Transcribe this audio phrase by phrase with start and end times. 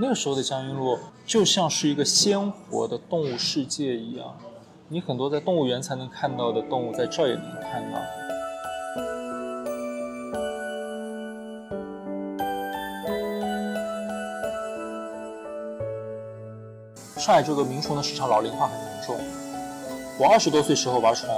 [0.00, 0.96] 那个时候的江阴路
[1.26, 4.32] 就像是一个鲜活的动物世界一样，
[4.88, 7.98] 你很多在动物园才能看到的动物，在这儿也能看到。
[17.18, 19.16] 上海这个鸣虫的市场老龄化很严重。
[20.16, 21.28] 我二十多岁时候玩虫，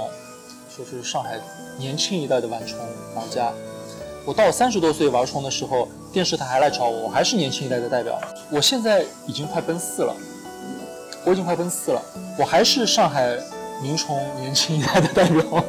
[0.77, 1.39] 就是上海
[1.79, 2.77] 年轻一代的玩虫
[3.15, 3.51] 玩家。
[4.23, 8.19] 我到三十多岁玩虫的时候，电视台还来找我，我还是年轻一代的代表。
[8.49, 10.13] 我现在已经快奔四了，
[11.25, 12.01] 我已经快奔四了，
[12.37, 13.37] 我还是上海
[13.81, 15.41] 鸣虫年轻一代的代表。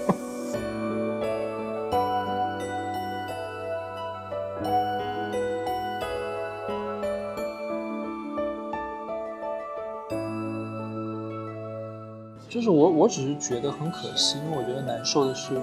[12.49, 15.55] 就是我，我只是觉得很可惜，因为我觉得难受的是，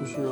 [0.00, 0.28] 就是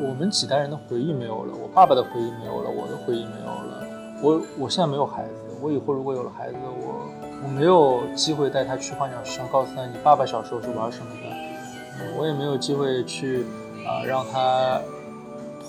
[0.00, 3.86] 我们几代人的回忆没有了，我爸爸的回忆没有了，我的回忆没有了。
[4.22, 7.08] 我我现在没有孩子，我以后如果有了孩子，我
[7.44, 13.44] 我没有机会带他去花鸟市场，告诉他你爸爸小时候是玩什么的，我也没有机会去
[13.86, 14.80] 啊让他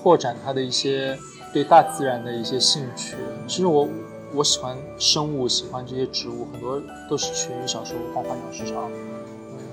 [0.00, 1.18] 拓展他的一些
[1.52, 3.16] 对大自然的一些兴趣。
[3.46, 3.88] 其实我
[4.32, 8.90] 我喜欢生物，喜欢这些植物，很多都是源于小时候逛花鸟市场。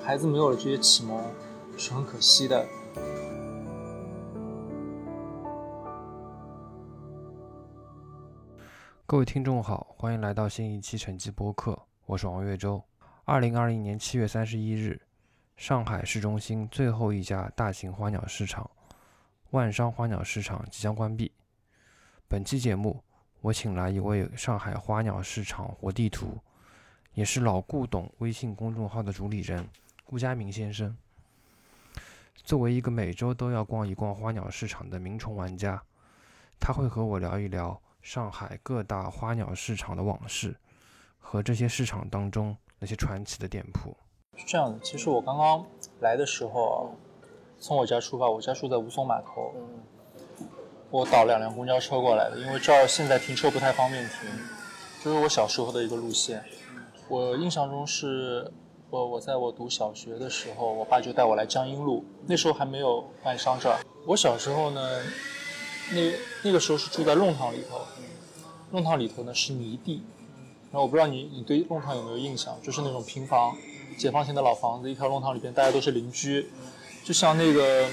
[0.03, 1.19] 孩子没有了这些启蒙，
[1.77, 2.65] 是很可惜的。
[9.11, 12.81] 各位听众好，欢迎来到新一期晨记播客，我是王岳洲。
[13.25, 15.01] 二零二零年七月三十一日，
[15.57, 18.71] 上海市中心最后一家大型花鸟市场——
[19.51, 21.29] 万商花鸟市场即将关闭。
[22.29, 23.03] 本期节目，
[23.41, 26.37] 我请来一位上海花鸟市场活地图，
[27.13, 29.67] 也是老顾董微信公众号的主理人。
[30.05, 30.95] 顾佳明先生，
[32.35, 35.83] 作为一个每周都要逛一逛花鸟市场的名虫玩家，
[36.61, 40.55] 他会和我聊一聊上海各大花鸟市场的往事，
[41.19, 43.95] 和这些市场当中那些传奇的店铺。
[44.35, 45.65] 是这样的，其实我刚刚
[45.99, 46.95] 来的时候，
[47.59, 49.53] 从我家出发，我家住在吴淞码头，
[50.89, 54.29] 我倒两辆公交车过来的，因为这儿现在停车不太方便停，
[55.03, 56.43] 这是我小时候的一个路线，
[57.07, 58.51] 我印象中是。
[58.89, 63.79] 我我在我读小学的时候，我爸就带我来江阴路，那时候还没有万商这儿。
[64.05, 64.81] 我小时候呢，
[65.93, 66.11] 那
[66.43, 67.81] 那个时候是住在弄堂里头，
[68.71, 70.03] 弄堂里头呢是泥地，
[70.71, 73.55] 然后我不知道你你对弄堂有没有印象，就是那种平房，
[73.97, 76.49] 解放前的老房子，一条弄堂里边大家都是邻居，
[77.03, 77.87] 就像那个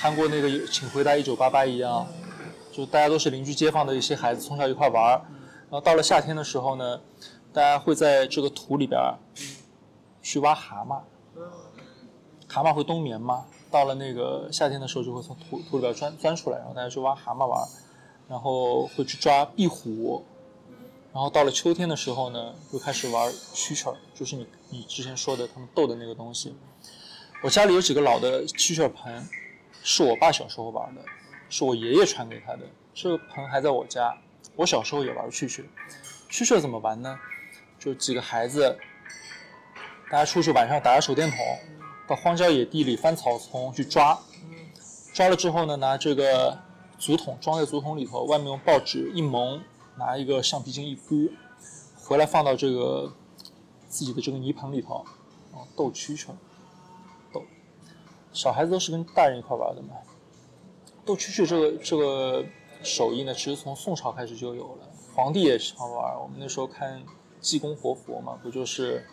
[0.00, 2.06] 韩国那个《请回答一九八八》一样，
[2.72, 7.00] 就大家都是邻居街坊的一些孩子，从小一块玩，然后到了夏天的时候呢，
[7.52, 9.00] 大家会在这个土里边。
[10.20, 11.00] 去挖蛤蟆，
[12.46, 13.46] 蛤蟆会冬眠吗？
[13.70, 17.68] 到了那个夏天的时候，就会从土土里边钻钻出来，然后大家去挖蛤蟆玩，
[18.28, 20.24] 然后会去抓壁虎，
[21.12, 26.54] 然后到了秋天的时候呢，又开始玩蛐蛐儿，就是你你之前说的他们斗的那个东西。
[27.42, 29.28] 我家里有几个老的蛐蛐盆，
[29.82, 31.00] 是我爸小时候玩的，
[31.48, 32.60] 是我爷爷传给他的，
[32.94, 34.16] 这个盆还在我家。
[34.56, 35.62] 我小时候也玩蛐蛐，
[36.30, 37.16] 蛐蛐怎么玩呢？
[37.78, 38.76] 就几个孩子。
[40.10, 41.38] 大家出去晚上打着手电筒，
[42.08, 44.18] 到荒郊野地里翻草丛去抓，
[45.12, 46.58] 抓了之后呢，拿这个
[46.98, 49.60] 竹筒装在竹筒里头，外面用报纸一蒙，
[49.98, 51.30] 拿一个橡皮筋一箍，
[52.02, 53.12] 回来放到这个
[53.88, 55.04] 自己的这个泥盆里头，
[55.52, 56.28] 哦，斗蛐蛐，
[57.30, 57.42] 斗，
[58.32, 59.90] 小孩子都是跟大人一块玩的嘛。
[61.04, 62.42] 斗蛐蛐这个这个
[62.82, 66.18] 手艺呢，其实从宋朝开始就有了，皇帝也常玩。
[66.18, 67.02] 我们那时候看
[67.38, 69.06] 济公活佛嘛，不就是？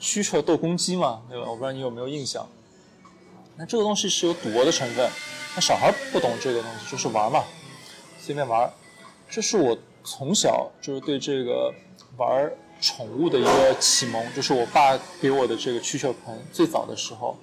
[0.00, 1.46] 蛐蛐斗公鸡嘛，对吧？
[1.48, 2.46] 我不知道你有没有印象。
[3.56, 5.08] 那这个东西是有赌博的成分，
[5.54, 7.42] 那小孩不懂这个东西，就是玩嘛，
[8.18, 8.70] 随便玩。
[9.28, 11.72] 这是我从小就是对这个
[12.18, 16.38] 玩宠物的一个启蒙，就是我爸给我的这个蛐蛐盆。
[16.52, 17.36] 最早的时候，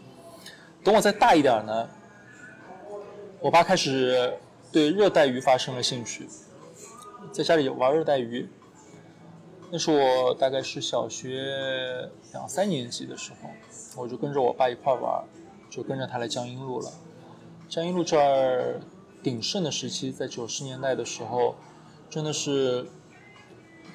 [0.83, 1.89] 等我再大一点呢，
[3.39, 4.37] 我爸开始
[4.71, 6.27] 对热带鱼发生了兴趣，
[7.31, 8.47] 在家里玩热带鱼。
[9.73, 13.49] 那是我大概是小学两三年级的时候，
[13.99, 15.23] 我就跟着我爸一块玩，
[15.67, 16.91] 就跟着他来江阴路了。
[17.67, 18.79] 江阴路这儿
[19.23, 21.55] 鼎盛的时期，在九十年代的时候，
[22.07, 22.85] 真的是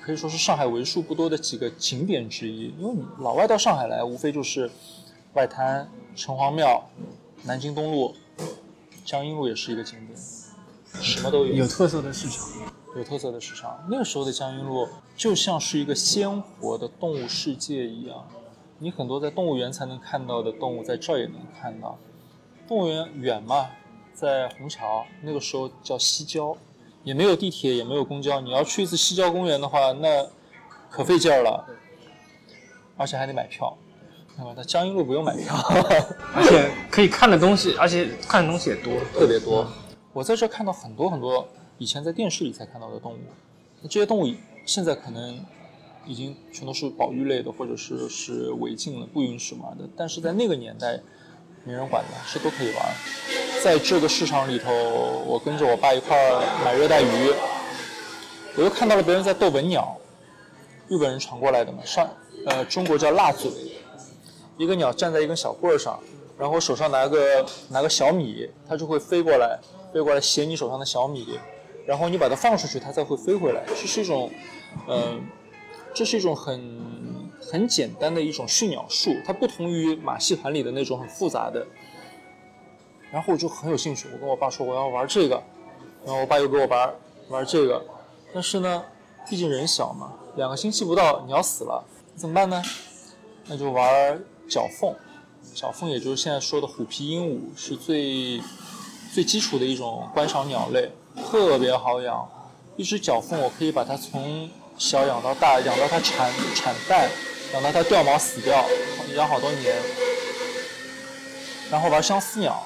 [0.03, 2.75] 可以说是上海为数不多的几个景点之一。
[2.77, 4.69] 因为老外到上海来，无非就是
[5.35, 6.91] 外滩、城隍庙、
[7.45, 8.17] 南京东路、
[9.05, 10.19] 江阴路也是一个景点，
[11.01, 12.49] 什么都有，有特色的市场。
[12.99, 18.27] 有特色的市场，那个时候的江阴路就像是一个鲜活的动物世界一样，
[18.79, 21.97] 你很多在动物园才能看到的动物，在这儿也能看到。
[22.67, 23.71] 动物园远嘛，
[24.12, 26.56] 在虹桥，那个时候叫西郊，
[27.05, 28.41] 也没有地铁，也没有公交。
[28.41, 30.27] 你要去一次西郊公园的话，那
[30.91, 31.65] 可费劲儿了，
[32.97, 33.73] 而且还得买票。
[34.37, 35.55] 那么在江阴路不用买票，
[36.35, 39.65] 而且可以看的东西，而且看的东西也多，特别多。
[40.12, 41.47] 我在这看到很多很多
[41.79, 43.19] 以前在电视里才看到的动物，
[43.81, 44.35] 那这些动物
[44.67, 45.41] 现在可能
[46.05, 49.89] 已经全都是保育类的，或者是是违禁了，不允许玩的。
[49.97, 51.01] 但是在那个年代，
[51.65, 52.95] 没人管的，是都可以玩。
[53.63, 54.73] 在这个市场里头，
[55.27, 57.33] 我跟着我爸一块儿买热带鱼，
[58.57, 59.97] 我又看到了别人在逗文鸟，
[60.89, 62.09] 日本人传过来的嘛，上
[62.47, 63.51] 呃中国叫辣嘴。
[64.57, 66.01] 一个鸟站在一根小棍儿上，
[66.37, 69.57] 然后手上拿个拿个小米，它就会飞过来，
[69.93, 71.39] 飞过来衔你手上的小米，
[71.88, 73.64] 然后你把它放出去，它才会飞回来。
[73.67, 74.31] 这是一种，
[74.87, 75.26] 嗯，
[75.94, 76.61] 这是一种很
[77.40, 81.67] 很简单的一种驯鸟术，它不同于马戏团里的那种很复杂的。
[83.11, 85.43] 然后我就很有兴趣，我跟我爸说我要玩这个，
[86.05, 86.94] 然后我爸又给我玩
[87.31, 87.82] 玩这个，
[88.35, 88.85] 但是呢，
[89.26, 91.82] 毕竟人小嘛，两个星期不到鸟死了，
[92.14, 92.62] 怎么办呢？
[93.46, 94.23] 那就玩。
[94.50, 94.94] 角凤，
[95.52, 98.40] 角凤也就是现在说的虎皮鹦鹉，是最
[99.12, 100.90] 最基础的一种观赏鸟类，
[101.25, 102.29] 特别好养。
[102.76, 107.11] 一只角凤，我可以把它从小养到大，养到它产产蛋，
[107.53, 108.65] 养到它掉毛死掉，
[109.17, 109.75] 养好多年。
[111.70, 112.62] 然后玩相思鸟，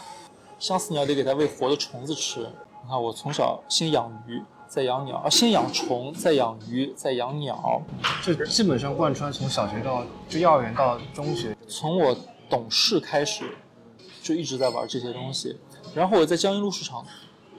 [0.58, 2.40] 相思鸟得给它喂活的虫子吃。
[2.40, 4.43] 你看，我从小先养鱼。
[4.69, 7.82] 再养鸟啊，先养虫，再养鱼，再养鸟，
[8.22, 12.16] 这基本上贯穿从小学到就幼儿园到中学，从我
[12.48, 13.44] 懂事开始，
[14.22, 15.58] 就一直在玩这些东西。
[15.94, 17.05] 然后我在江阴路市场，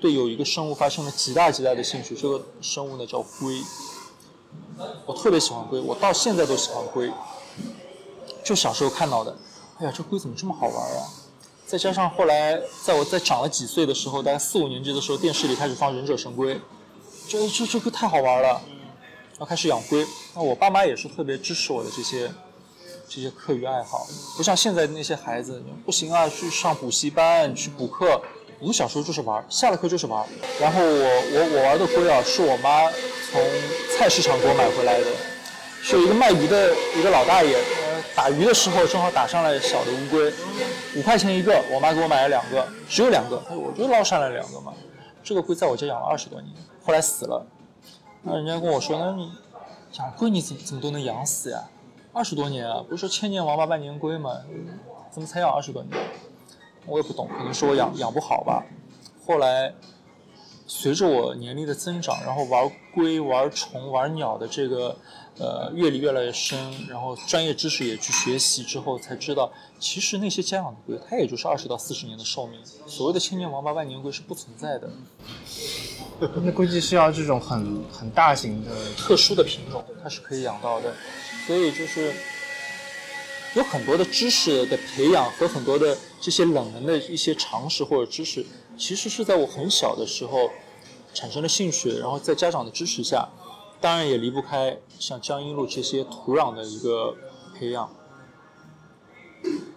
[0.04, 3.64] 对有一个生物发生了极大极大的兴趣，这个生物呢叫龟，
[5.06, 7.10] 我特别喜欢龟，我到现在都喜欢龟。
[8.44, 9.34] 就小时候看到的，
[9.78, 11.08] 哎呀，这龟怎么这么好玩啊？
[11.66, 16.54] 再加上后来在我再长了几岁的时候，大概四五年级的时候，电视里开始放《忍者神龟》。
[17.30, 18.62] 这这这个太好玩了，
[19.40, 20.06] 要开始养龟。
[20.36, 22.30] 那我爸妈也是特别支持我的这些
[23.08, 28.22] 这些课余爱好，不像现在那些孩子，不行啊，去上补习班去补课。
[28.64, 30.26] 我们小时候就是玩，下了课就是玩。
[30.58, 32.90] 然后我我我玩的龟啊，是我妈
[33.30, 33.42] 从
[33.92, 35.08] 菜市场给我买回来的，
[35.82, 37.58] 是一个卖鱼的一个老大爷，
[38.16, 40.32] 打鱼的时候正好打上来小的乌龟，
[40.96, 44.74] 五块钱一个，我妈给我买了两个，只有两个，我就捞上来两个嘛。
[45.22, 46.50] 这个龟在我家养了二十多年。
[46.86, 47.46] 后来死了，
[48.22, 49.30] 那人家跟我说，那你
[49.98, 51.62] 养龟你怎么怎么都能养死呀？
[52.14, 54.32] 二十多年啊，不是说千年王八万年龟吗？
[55.12, 55.92] 怎么才养二十多年？
[56.86, 58.64] 我也不懂，可能是我养养不好吧。
[59.26, 59.74] 后来
[60.68, 64.98] 随着我年龄的增长，然后玩龟、玩虫、玩鸟的这个。
[65.40, 66.56] 呃，阅历越来越深，
[66.88, 72.60] 然后专业知识也去学习之后，才知道其实那些家养的龟，它也就是二十到四十年的寿命。
[72.86, 74.88] 所谓的千年王八、万年龟是不存在的。
[76.44, 80.94] 那估计是要这种很很大型的、特殊的品种，它是可以养到的。
[81.48, 82.14] 所以就是
[83.56, 88.46] 有很多的知识的培养和很多的这些冷门的一些常识或者知识，
[88.78, 90.50] 其实是在我很小的时候
[91.14, 93.30] 产生了兴趣，然后在家长的支持下。
[93.80, 97.14] 当然也离不开像江阴路这些土壤的一个
[97.54, 97.94] 培养。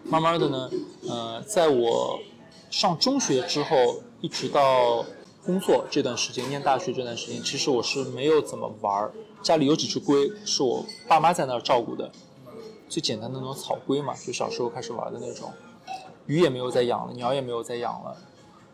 [0.05, 0.70] 慢慢的呢，
[1.08, 2.20] 呃，在我
[2.70, 5.05] 上中学之后，一直到
[5.44, 9.12] 工作这段时间，念大学这段时间，其实我是没有怎么玩儿。
[9.43, 12.12] 家里有几只龟，是我爸妈在那儿照顾的，
[12.88, 15.52] 最简单的那种草龟嘛，就小时候开始玩的那种。
[16.26, 18.16] 鱼也没有再养了，鸟也没有再养了。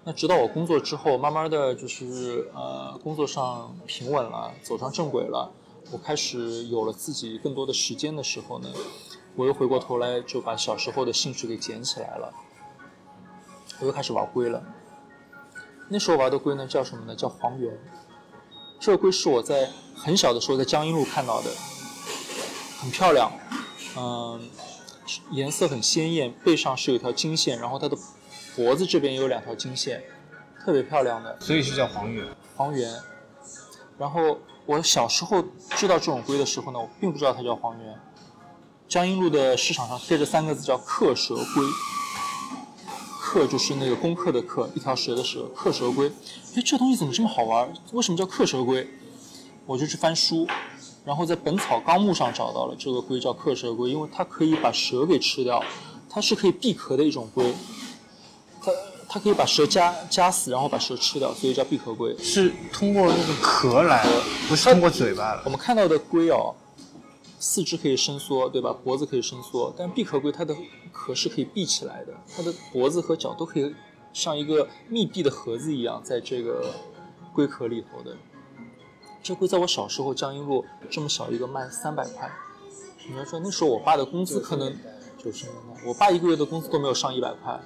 [0.05, 5.53] 那直到我工作之后，慢慢的就是呃，工作上平稳了，走上正轨了，
[5.91, 8.69] 我开始有了自己更多的时间的时候呢，
[9.37, 12.33] 我又回过头来就把小时候的兴趣给捡起来了，
[13.81, 14.63] 我又开始玩龟了。
[15.89, 17.15] 那时候玩的龟呢叫什么呢？
[17.15, 17.79] 叫黄猿。
[18.81, 21.51] 这个龟是我在很小的时候在江阴路看到的，
[22.81, 23.31] 很漂亮，
[23.97, 24.49] 嗯，
[25.31, 27.97] 颜色很鲜艳，背上是有一条金线，然后它的。
[28.55, 30.05] 脖子这边也有两条金线，
[30.63, 32.23] 特别漂亮的，所以是叫黄猿。
[32.55, 33.01] 黄猿。
[33.97, 37.99] 然后我小时候知道这种龟的时候呢，我并不知道它叫黄猿。
[38.87, 41.65] 江阴路的市场上贴着三个字叫克蛇龟，
[43.19, 46.13] 克就是那个攻克的克，一条蛇的蛇，克蛇龟。
[46.55, 47.73] 哎，这东西怎么这么好玩？
[47.93, 48.87] 为什么叫克蛇龟？
[49.65, 50.47] 我就去翻书，
[51.05, 55.63] 然后在《本草纲目》上找到了这个龟叫克蛇龟，因为它可以把蛇给吃掉，
[56.09, 57.53] 它是可以闭壳的一种龟。
[58.61, 58.73] 它
[59.09, 62.17] 它可以把蛇夹夹死，然后把蛇吃掉，所以叫闭壳龟。
[62.19, 66.55] 是通过那个壳来的，不是通过嘴巴我们看到的龟哦，
[67.41, 68.73] 四肢可以伸缩，对吧？
[68.85, 70.55] 脖子可以伸缩，但闭壳龟它的
[70.93, 73.75] 壳是可以闭起来的，它的脖子和脚都可以
[74.13, 76.73] 像一个密闭的盒子一样，在这个
[77.35, 78.17] 龟壳里头的。
[79.23, 82.29] 这龟在我小时候江阴路这么小一个卖三百块，
[83.09, 84.77] 你要说那时候我爸的工资可能
[85.17, 87.61] 九十年代，我爸一个月的工资都没有上一百块，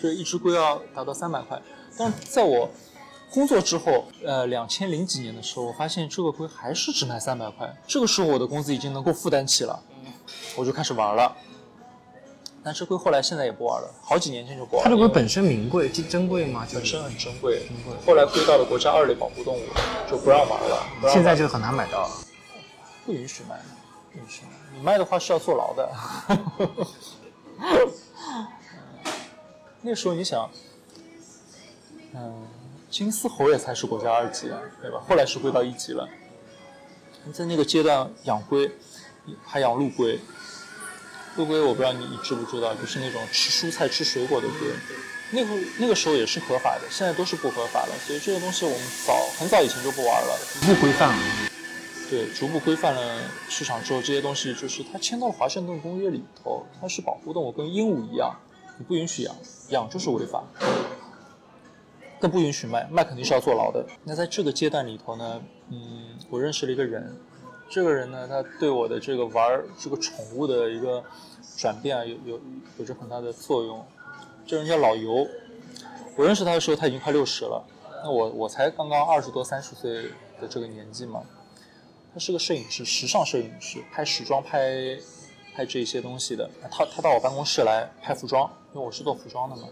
[0.00, 1.60] 这一只龟要达到三百块。
[1.98, 2.70] 但是在我
[3.32, 7.76] 工作之后，呃，两千零几年的时候，我发现这个龟还是只卖三百块。
[7.88, 9.82] 这个时候我的工资已经能够负担起了，
[10.56, 11.36] 我就开始玩了。
[12.64, 14.86] 但是龟后来现在也不玩了，好几年前就不玩了。
[14.88, 16.64] 它这龟本身名贵，珍珍贵吗？
[16.72, 19.62] 本身很珍贵，珍贵后来归到了国家二类保护动物，
[20.08, 20.86] 就不让玩了。
[21.08, 22.10] 现在就很难买到了，
[23.04, 23.60] 不允许卖，
[24.12, 24.50] 不允许卖。
[24.74, 25.90] 你卖的话是要坐牢的。
[29.82, 30.48] 那时候你想，
[32.14, 32.46] 嗯，
[32.88, 35.02] 金丝猴也才是国家二级，对吧？
[35.08, 36.08] 后来是归到一级了。
[37.32, 38.70] 在那个阶段养龟，
[39.44, 40.20] 还养陆龟。
[41.36, 44.68] 陆龟我不知道你你知不知道，就是那种吃蔬菜、吃水果的龟，
[45.30, 47.94] 那个那个时候也是合法的，现在都是不合法了。
[48.06, 51.22] 所以这个东西我们早很早以前就不玩了，不规范了。
[52.10, 58.38] 对，逐步规范了市场之后，这些东西就是它签到了华盛顿公约里头，它是保护动物，跟鹦鹉一样，
[58.76, 59.34] 你不允许养，
[59.70, 60.44] 养就是违法，
[62.20, 63.86] 更不允许卖，卖肯定是要坐牢的。
[64.04, 67.16] 那在这个阶段里头呢，嗯，我认识了一个人。
[67.72, 71.02] 这个人呢，他对我的这个玩这个宠物的一个
[71.56, 72.40] 转变啊，有有
[72.76, 73.82] 有着很大的作用。
[74.44, 75.26] 这人叫老尤，
[76.14, 77.64] 我认识他的时候他已经快六十了，
[78.04, 81.22] 那我我才刚刚二十多三十岁的这个年纪嘛。
[82.12, 84.98] 他是个摄影师，时尚摄影师，拍时装、拍
[85.54, 86.50] 拍这些东西的。
[86.70, 89.62] 他他到我办公室来拍服装，因为我是做服装的嘛。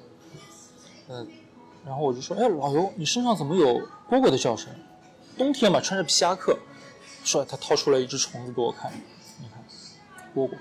[1.11, 1.29] 嗯，
[1.85, 3.79] 然后我就说，哎，老尤，你身上怎么有
[4.09, 4.73] 蝈蝈的叫声？
[5.37, 6.59] 冬天嘛，穿着皮夹克。
[7.25, 8.93] 说他掏出来一只虫子给我看，
[9.41, 9.63] 你看，
[10.35, 10.57] 蝈蝈。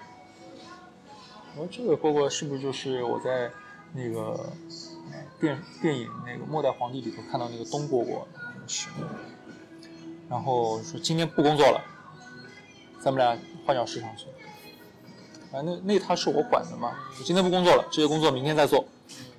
[1.56, 3.52] 我说这个蝈蝈是不是就是我在
[3.94, 4.52] 那个
[5.40, 8.24] 电电影那个《末代皇帝》里头看到那个东蝈蝈？
[8.68, 8.88] 是。
[10.30, 11.82] 然后说今天不工作了，
[13.02, 13.36] 咱们俩
[13.66, 14.28] 换鸟市场去。
[15.52, 18.86] 反正那那他是我管的嘛，我今天不工作了，这些工作明天再做。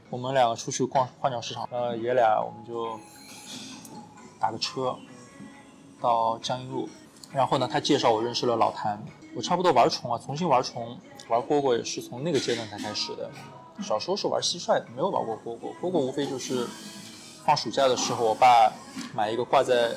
[0.09, 2.99] 我们两个出去逛换鸟市场，呃，爷俩我们就
[4.41, 4.97] 打个车
[6.01, 6.89] 到江阴路。
[7.33, 9.03] 然后呢，他介绍我认识了老谭。
[9.35, 13.31] 我差不多玩虫啊，重新玩虫、玩蝈蝈也是从那个阶段才开始的。
[13.81, 15.73] 小时候是玩蟋蟀的，没有玩过蝈蝈。
[15.81, 16.67] 蝈蝈无非就是
[17.45, 18.73] 放暑假的时候，我爸
[19.15, 19.93] 买一个挂在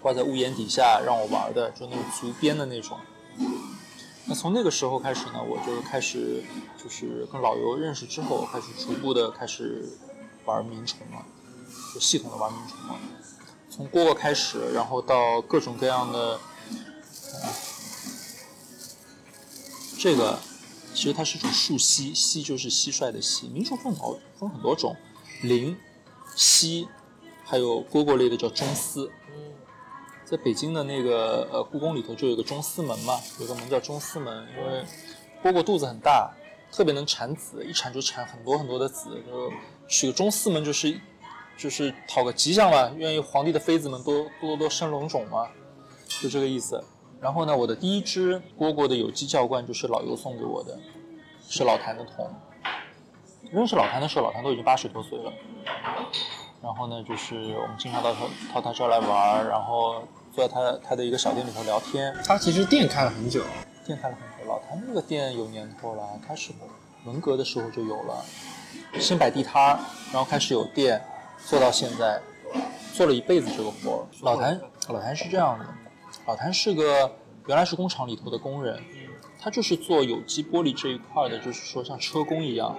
[0.00, 2.96] 挂在屋檐底下让我玩的，就那种竹编的那种。
[4.24, 6.44] 那从那个时候开始呢，我就开始
[6.82, 9.84] 就是跟老游认识之后，开始逐步的开始
[10.44, 11.24] 玩鸣虫了，
[11.92, 13.00] 就系统的玩鸣虫了。
[13.78, 16.40] 从蝈蝈开始，然后到各种各样的，
[19.96, 20.36] 这个
[20.92, 23.46] 其实它是一种树蜥，蜥就是蟋蟀的蜥。
[23.46, 24.96] 鸣虫分好分很多种，
[25.42, 25.78] 灵、
[26.34, 26.88] 蜥，
[27.44, 29.08] 还有蝈蝈类的叫中丝。
[30.24, 34.84] 在北京的那个呃故宫里头就有个中司门嘛，有个门叫中司门，因为
[35.40, 36.34] 蝈蝈肚子很大，
[36.72, 39.52] 特别能产子，一产就产很多很多的子，就
[39.86, 41.00] 取个中司门就是。
[41.58, 45.48] 就是讨个吉祥嘛，愿意皇帝的妃子们多多多生龙种嘛，
[46.22, 46.82] 就这个意思。
[47.20, 50.78] 然后呢，我的第一只蝈蝈的有机教冠就是老尤送给我的，
[51.48, 52.30] 是老谭的桶。
[53.50, 55.32] 认识老谭的时候，老谭都已经八十多岁了。
[56.62, 58.20] 然后呢，就是我们经常到他
[58.54, 62.14] 到他这儿来玩，然后坐在他他的一个小店里头聊天。
[62.24, 63.42] 他其实店开了很久，
[63.84, 64.48] 店开了很久。
[64.48, 66.52] 老谭那个店有年头了，他是
[67.04, 68.24] 文革的时候就有了，
[69.00, 69.76] 先摆地摊，
[70.12, 71.02] 然后开始有店。
[71.48, 72.20] 做到现在，
[72.92, 74.06] 做了一辈子这个活儿。
[74.20, 75.64] 老谭，老谭是这样的，
[76.26, 77.10] 老谭是个
[77.46, 78.78] 原来是工厂里头的工人，
[79.40, 82.78] 他就是做有机玻璃这一块的，就是说像车工一样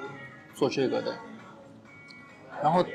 [0.54, 1.16] 做这个的。
[2.62, 2.86] 然后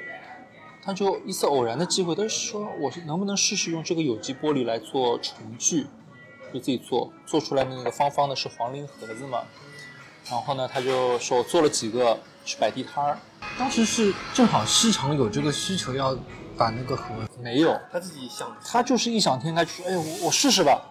[0.81, 5.89] 他就一次偶然的机会，他说：“我能不能试试用这个有机玻璃来做厨具？
[6.53, 9.43] 就自己做，做出来的那个方方的是黄磷盒子嘛。”
[10.31, 13.19] 然后呢，他就说我做了几个去摆地摊儿。
[13.57, 16.17] 当时是正好市场有这个需求，要
[16.57, 20.91] 把那个盒没有，他自己想，他就是异想天开，说：“哎，我我试试吧。”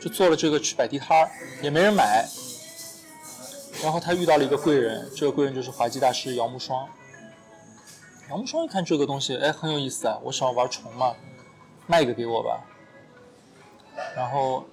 [0.00, 1.30] 就做了这个去摆地摊儿，
[1.62, 2.26] 也没人买。
[3.82, 6.86] 然后他遇到了一个贵人，这个贵人就是滑稽大师姚木霜。
[8.30, 11.14] 姚木霜一看这个东西，哎，很有意思啊，我喜欢玩虫嘛，
[11.86, 12.60] 卖一个给我吧。
[14.16, 14.66] 然后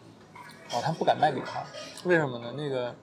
[0.72, 1.64] 哦，他不敢卖给他，
[2.06, 2.54] 为什么呢？
[2.56, 2.96] 那个。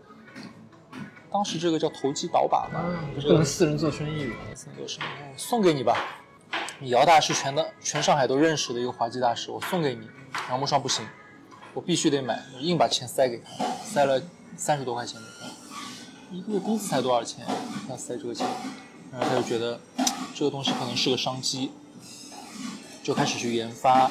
[1.30, 2.80] 当时这个叫投机倒把嘛，
[3.20, 4.32] 不能私人做生意。
[4.54, 5.97] 私人做生意，送给你吧。
[6.80, 10.08] 你姚大师全的全上海都认识的一个滑稽大师，我送给你。
[10.49, 11.04] 杨木霜不行，
[11.75, 14.23] 我必须得买，硬把钱塞给他，塞了
[14.56, 16.37] 三十多块钱给他。
[16.37, 17.47] 一个月工资才多少钱？
[17.90, 18.47] 要塞这个钱，
[19.12, 19.78] 然后他就觉得
[20.35, 21.73] 这个东西可能是个商机，
[23.02, 24.11] 就开始去研发，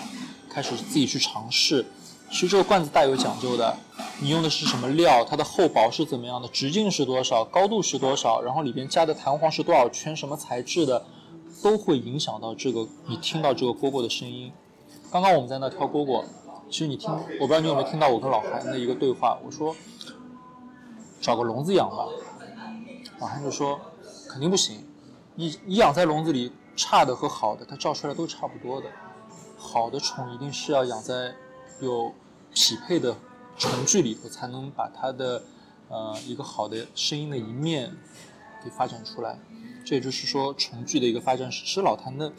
[0.49, 1.85] 开始自己去尝试。
[2.29, 3.75] 其实这个罐子大有讲究的，
[4.19, 11.03] 你用的是什么料，它的厚薄是怎么样的，直径是多少，高度是多少，然后里边加的弹簧是多少圈，什么材质的，
[11.63, 14.51] 都会影响到这个你听到这个蝈蝈的声音。
[15.09, 16.23] 刚刚我们在那挑蝈蝈，
[16.69, 19.73] 其实你听，我不知道你有没有听到我跟老韩的一个对话，我说
[21.21, 22.05] 找个笼子养吧，
[23.19, 23.79] 老韩就说
[24.29, 24.85] 肯定不行，
[25.33, 28.87] 你你养在笼子里，差的和好的它叫出来都差不多的，
[29.57, 31.33] 好的虫一定是要养在。
[31.79, 32.13] 有
[32.53, 33.17] 匹配的
[33.57, 35.43] 重聚里头，才能把它的
[35.89, 37.95] 呃一个好的声音的一面
[38.63, 39.39] 给发展出来。
[39.85, 41.63] 这也就是说，重聚的一个发展史。
[41.63, 42.33] 其实老谭的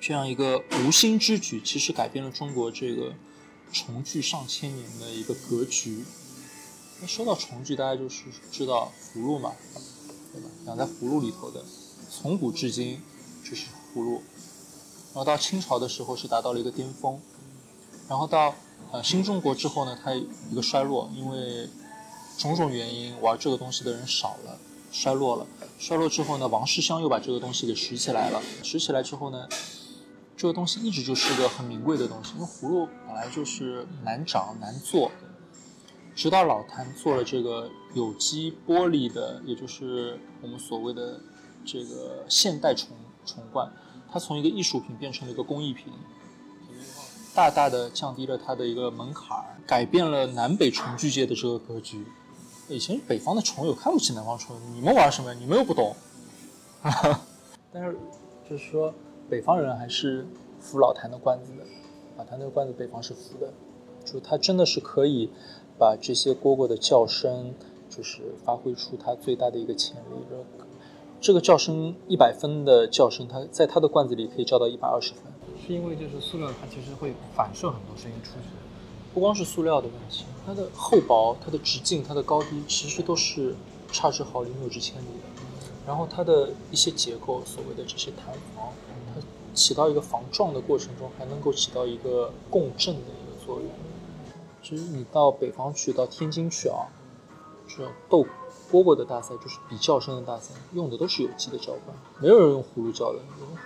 [0.00, 3.12] 这样一个无心之举，其实改变了中国这个
[3.72, 6.04] 重聚上千年的一个格局。
[7.00, 9.52] 那说到重聚，大家就是知道葫芦嘛，
[10.32, 10.48] 对吧？
[10.66, 11.64] 养在葫芦里头的，
[12.10, 13.00] 从古至今
[13.44, 14.22] 就是葫芦。
[15.14, 17.20] 然后到清朝的时候，是达到了一个巅峰。
[18.12, 18.54] 然后到
[18.90, 21.66] 呃新中国之后呢，它一个衰落，因为
[22.36, 24.58] 种种原因，玩这个东西的人少了，
[24.90, 25.46] 衰落了。
[25.78, 28.38] 衰落之后呢，王世襄又把这个东西给拾起来了。
[28.62, 29.48] 拾起来之后呢，
[30.36, 35.10] 这个东西一直就是个很名贵的东西，因为葫芦本来就是难长难做。
[36.14, 41.18] 直到老谭做了这个有机玻璃的，也就是我们所谓的
[41.64, 42.88] 这个现代重
[43.24, 43.72] 重罐，
[44.12, 45.86] 它从一个艺术品变成了一个工艺品。
[47.34, 52.04] 大大的降低了它的一个门槛儿，改变了南北虫具界的这个格局。
[52.68, 55.38] 以前北方的虫友看不起南方虫，你们玩什么呀？
[55.40, 55.94] 你们又不懂。
[57.72, 57.96] 但是
[58.48, 58.92] 就是说，
[59.30, 60.26] 北方人还是
[60.60, 61.64] 服老谭的罐子的，
[62.18, 63.50] 老谭那个罐子北方是服的，
[64.04, 65.30] 就它真的是可以
[65.78, 67.54] 把这些蝈蝈的叫声，
[67.88, 70.26] 就是发挥出它最大的一个潜力。
[71.18, 75.31] 这个叫声一百分的叫声，它在它的罐子里可以叫到一百二十分。
[75.72, 78.48] 因为就是塑料，它其实会反射很多声音出去。
[79.14, 83.54] 不光是塑料的问题，它的厚薄、它的直径、它的高低，其实都是
[83.90, 85.42] 差之毫厘，谬之千里的。
[85.86, 88.72] 然后它的一些结构，所谓的这些弹簧，
[89.14, 89.20] 它
[89.52, 93.68] 起到一个防撞的过程中，还能够起到一个共振的一个作用。
[94.62, 96.86] 其实你到北方去，到天津去啊，
[97.68, 98.22] 这种斗
[98.72, 103.18] 蝈蝈的大赛，就是比较声的大赛，用的都是有机的叫罐，没有人用葫芦叫的。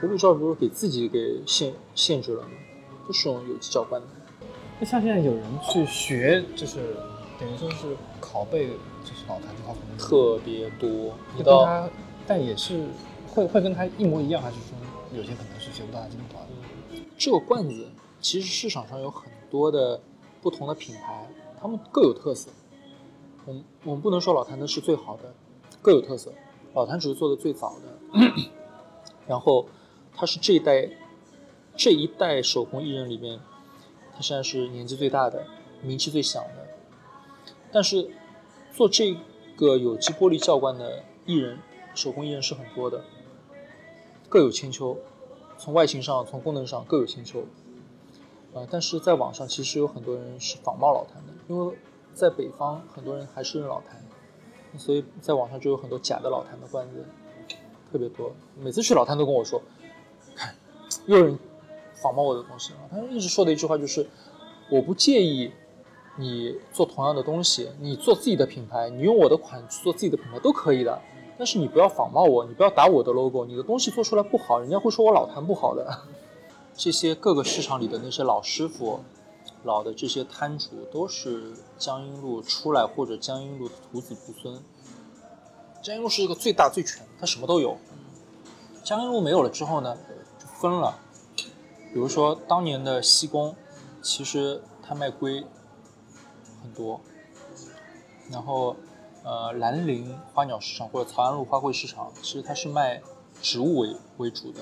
[0.03, 2.49] 葫芦叫不是给自己给限限制了吗？
[3.07, 4.09] 都是用有机叫罐的。
[4.81, 6.97] 那像现在有人去学，就是
[7.39, 8.67] 等于说是拷贝，
[9.05, 11.15] 就是老谭这套能特别多。
[11.37, 11.89] 你到他，
[12.27, 12.85] 但也是
[13.33, 14.77] 会会跟他一模一样，还是说
[15.17, 17.01] 有些可能是学不到他精华的？
[17.17, 17.87] 这个罐子
[18.21, 20.01] 其实市场上有很多的
[20.43, 21.27] 不同的品牌，
[21.61, 22.51] 他们各有特色。
[23.47, 25.33] 我们我们不能说老谭的是最好的，
[25.81, 26.31] 各有特色。
[26.75, 28.21] 老谭只是做的最早的，
[29.27, 29.67] 然后。
[30.19, 30.89] 他是这一代
[31.77, 33.39] 这一代手工艺人里面，
[34.15, 35.47] 他现在是年纪最大的，
[35.83, 36.67] 名气最响的。
[37.71, 38.11] 但是
[38.73, 39.15] 做这
[39.59, 41.59] 个有机玻璃教官的艺人，
[41.95, 43.05] 手工艺人是很多的，
[44.31, 44.97] 各有千秋。
[45.59, 47.41] 从外形上，从功能上各有千秋。
[48.55, 51.77] 啊，但是在网上其实有很多人是仿冒老谭的，因为
[52.17, 57.05] 在北方很多人还是认老谭，所以在网上就有很多假的老谭的罐子，
[57.93, 58.33] 特别多。
[58.59, 59.61] 每次去老谭都跟我说。
[60.35, 60.55] 看
[61.05, 61.39] 又有人
[61.93, 62.79] 仿冒我的东西了。
[62.91, 64.09] 他一直说的一句话就是：
[64.71, 65.53] 我不介意
[66.17, 70.99] 你做同样的东西，你做自己的品牌，你用我的款去做自己的品牌都可以的。
[71.37, 75.87] 但是你不要仿冒我，你不要打我的 logo，你的东西做出来不好，人家会说我老谭不好的。
[76.73, 79.01] 这些各个市场里的那些老师傅、
[79.67, 84.63] 老的这些摊主，都是江阴路出来或者江阴路的徒子徒孙。
[85.83, 87.77] 江阴路是一个最大最全，它什么都有。
[88.83, 89.95] 江阴路没有了之后呢？
[90.39, 90.99] 就分了，
[91.93, 93.55] 比如说当年的西宫，
[94.01, 95.45] 其实它卖龟
[96.63, 97.01] 很多，
[98.31, 98.77] 然后
[99.25, 103.03] 呃兰陵花鸟市场或者曹安路花卉市场，其实它是卖
[103.43, 104.61] 植物为为主的。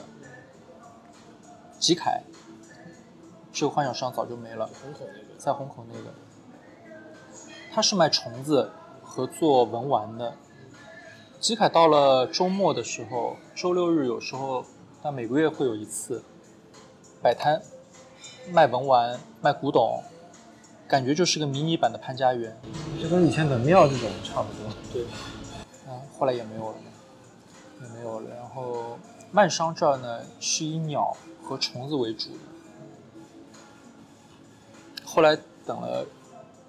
[1.79, 2.23] 吉凯
[3.55, 4.69] 这个花鸟市场早就没了，
[5.39, 6.13] 在虹口那个，
[7.73, 8.69] 他是卖虫子
[9.01, 10.35] 和做文玩的。
[11.39, 14.65] 吉凯到了周末的时候，周六日有时候。
[15.07, 16.25] 但每个月会有一次
[17.21, 17.61] 摆摊，
[18.51, 20.03] 卖文玩、卖古董，
[20.89, 22.59] 感觉就是个迷你版的潘家园，
[22.99, 24.73] 就跟以前的庙这种差不多。
[24.95, 25.05] 对，
[25.87, 26.77] 嗯，后来也没有了，
[27.83, 28.31] 也没有了。
[28.35, 28.99] 然后
[29.31, 32.39] 漫商这儿呢是以鸟和虫子为主的，
[35.05, 35.37] 后来
[35.67, 36.05] 等了。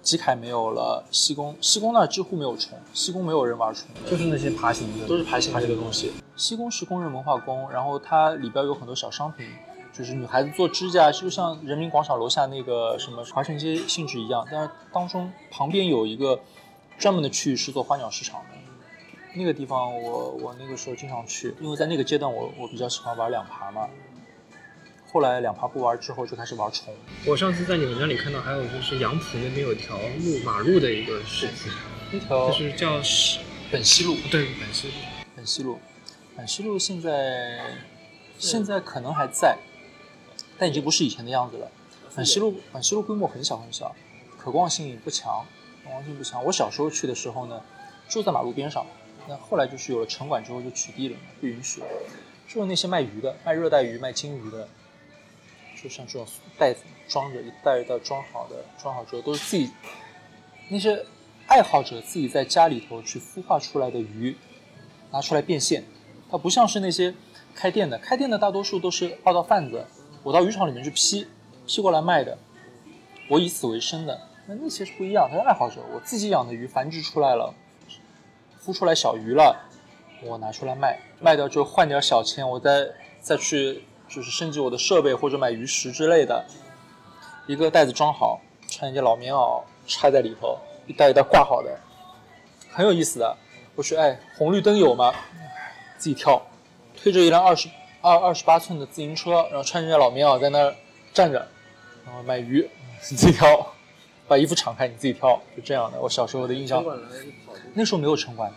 [0.02, 6.12] 吉凯没有了，西宫西宫那儿几乎没有虫，西宫没有人玩虫，就是那些爬行的，都是爬行爬这个东西。
[6.36, 9.44] 西宫是工人文化宫，然后它里边有很多小商品，
[9.92, 16.38] 就是女孩子做指甲，就像人民广场楼下那个什么华城街性质一样，但是当中旁边有一个
[16.96, 18.50] 专门的区域是做花鸟市场的。
[19.34, 23.88] 那个地方我我那个时候经常去，因为在那个阶段我我比较喜欢玩两爬嘛。
[25.16, 26.94] 后来两爬不玩之后，就开始玩虫。
[27.24, 31.72] 我上次在你们那里看到，还有就是杨浦那边有条路马路的一个事情，
[32.12, 33.00] 那条就是叫
[33.72, 34.14] 本溪路。
[34.30, 34.94] 对，本溪路。
[35.34, 35.78] 本溪路，
[36.36, 37.60] 本溪路现在
[38.38, 39.56] 现在可能还在，
[40.58, 41.70] 但已经不是以前的样子了。
[42.14, 43.96] 本溪路本溪路规模很小很小，
[44.36, 45.46] 可逛性不强，
[45.82, 46.44] 可逛性不强。
[46.44, 47.58] 我小时候去的时候呢，
[48.06, 48.84] 住在马路边上。
[49.26, 51.80] 那后来就是有了城管之后就取缔了，不允许。
[52.46, 54.68] 就是那些卖鱼的，卖热带鱼、卖金鱼的，
[55.80, 56.26] 就像这种
[56.58, 59.70] 袋子装着一袋一袋装好的，装好之后都是自己
[60.68, 61.04] 那些
[61.46, 64.36] 爱好者自己在家里头去孵化出来的鱼，
[65.12, 65.84] 拿出来变现。
[66.30, 67.14] 它不像是那些
[67.54, 69.86] 开店的，开店的大多数都是二道贩子，
[70.24, 71.28] 我到渔场里面去批，
[71.66, 72.36] 批过来卖的，
[73.28, 74.20] 我以此为生的。
[74.46, 77.54] 那那些是不一样，他是爱好者，我自己养的鱼繁殖出来了。
[78.64, 79.56] 孵出来小鱼了，
[80.24, 82.88] 我拿出来卖，卖掉之后换点小钱，我再
[83.20, 86.44] 再去就是升级我的设备或者买鱼食之类的。
[87.46, 91.78] 一个袋子装好，穿一件老棉袄插在里头，一袋一袋挂好的，
[92.70, 93.36] 很有意思的。
[93.74, 95.12] 我说哎，红绿灯有吗？
[95.96, 96.42] 自己跳，
[96.96, 97.68] 推着一辆二十
[98.00, 100.74] 二二十八寸的自行车，然后穿着件老棉袄在那儿
[101.14, 101.38] 站着，
[102.04, 102.68] 然后买鱼，
[103.00, 103.66] 自己挑，
[104.26, 106.00] 把衣服敞开你自己挑，就这样的。
[106.00, 106.84] 我小时候的印象。
[107.74, 108.56] 那时候没有城管的，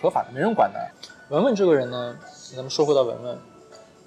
[0.00, 0.90] 合法的，没人管的。
[1.28, 2.16] 文文这个人呢，
[2.54, 3.38] 咱们说回到文文，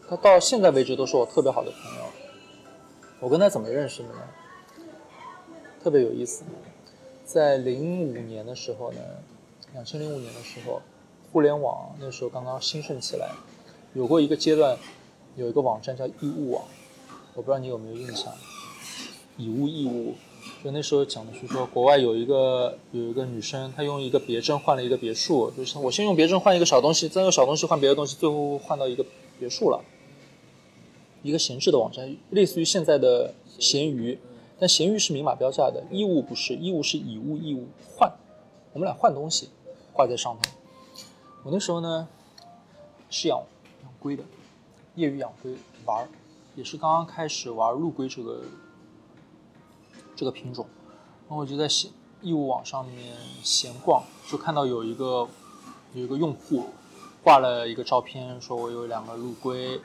[0.07, 2.05] 他到现在为止都是我特别好的朋友。
[3.19, 4.21] 我跟他怎么认识的呢？
[5.83, 6.43] 特别有意思，
[7.23, 8.99] 在零五年的时候呢，
[9.73, 10.81] 两千零五年的时候，
[11.31, 13.29] 互联网那时候刚刚兴盛起来，
[13.93, 14.77] 有过一个阶段，
[15.35, 16.63] 有一个网站叫易物网，
[17.33, 18.33] 我不知道你有没有印象，
[19.37, 20.13] 以物易物。
[20.63, 29.05] 就那时候讲的是说，国外有一个有一个女生，她用一个别针换了一个别墅，就是我先用别针换一个小东西，再用小东西换别的东西，最后换到一个
[29.39, 29.79] 别墅了。
[31.27, 34.19] 一个闲置的网站，类似于现在的闲鱼，
[34.59, 38.11] 但闲鱼是明码标价的，衣物不是，衣物是以物易物换，
[38.73, 39.49] 我们俩换东西，
[39.91, 40.51] 挂在上头。
[41.43, 42.07] 我那时候呢
[43.09, 43.41] 是养
[43.81, 44.23] 养龟的，
[44.93, 46.07] 业余养龟玩，
[46.55, 48.41] 也是刚刚开始玩陆龟这个。
[50.17, 50.65] 这个品种，
[51.27, 55.27] 然后我就在闲义乌网上面闲逛，就看到有一个
[55.93, 56.67] 有一个用户
[57.21, 59.77] 挂了一个照片，说我有两个陆龟，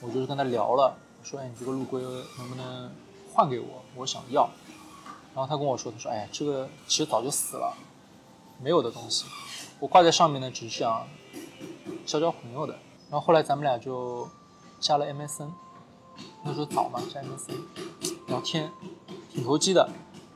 [0.00, 2.00] 我就是跟他聊了，我说哎，你这个陆龟
[2.38, 2.90] 能不能
[3.32, 3.82] 换给我？
[3.96, 4.48] 我想要。
[5.34, 7.76] 然后他跟我说，他说哎，这个其实早就死了，
[8.60, 9.24] 没有的东西，
[9.80, 11.06] 我挂在上面呢，只是想
[12.06, 12.74] 交交朋友的。
[13.10, 14.28] 然后后来咱们俩就
[14.80, 15.50] 加了 MSN，
[16.42, 17.58] 那时候早嘛，加 MSN
[18.26, 18.70] 聊天。
[19.30, 19.88] 挺投机的，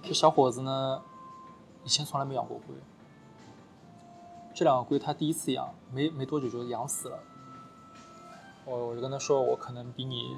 [0.02, 1.02] 这小伙子呢，
[1.84, 2.76] 以前从来没养过龟。
[4.54, 7.18] 这两个龟他第一次养，没没多久就养死了。
[8.64, 10.36] 我我就跟他说，我可能比你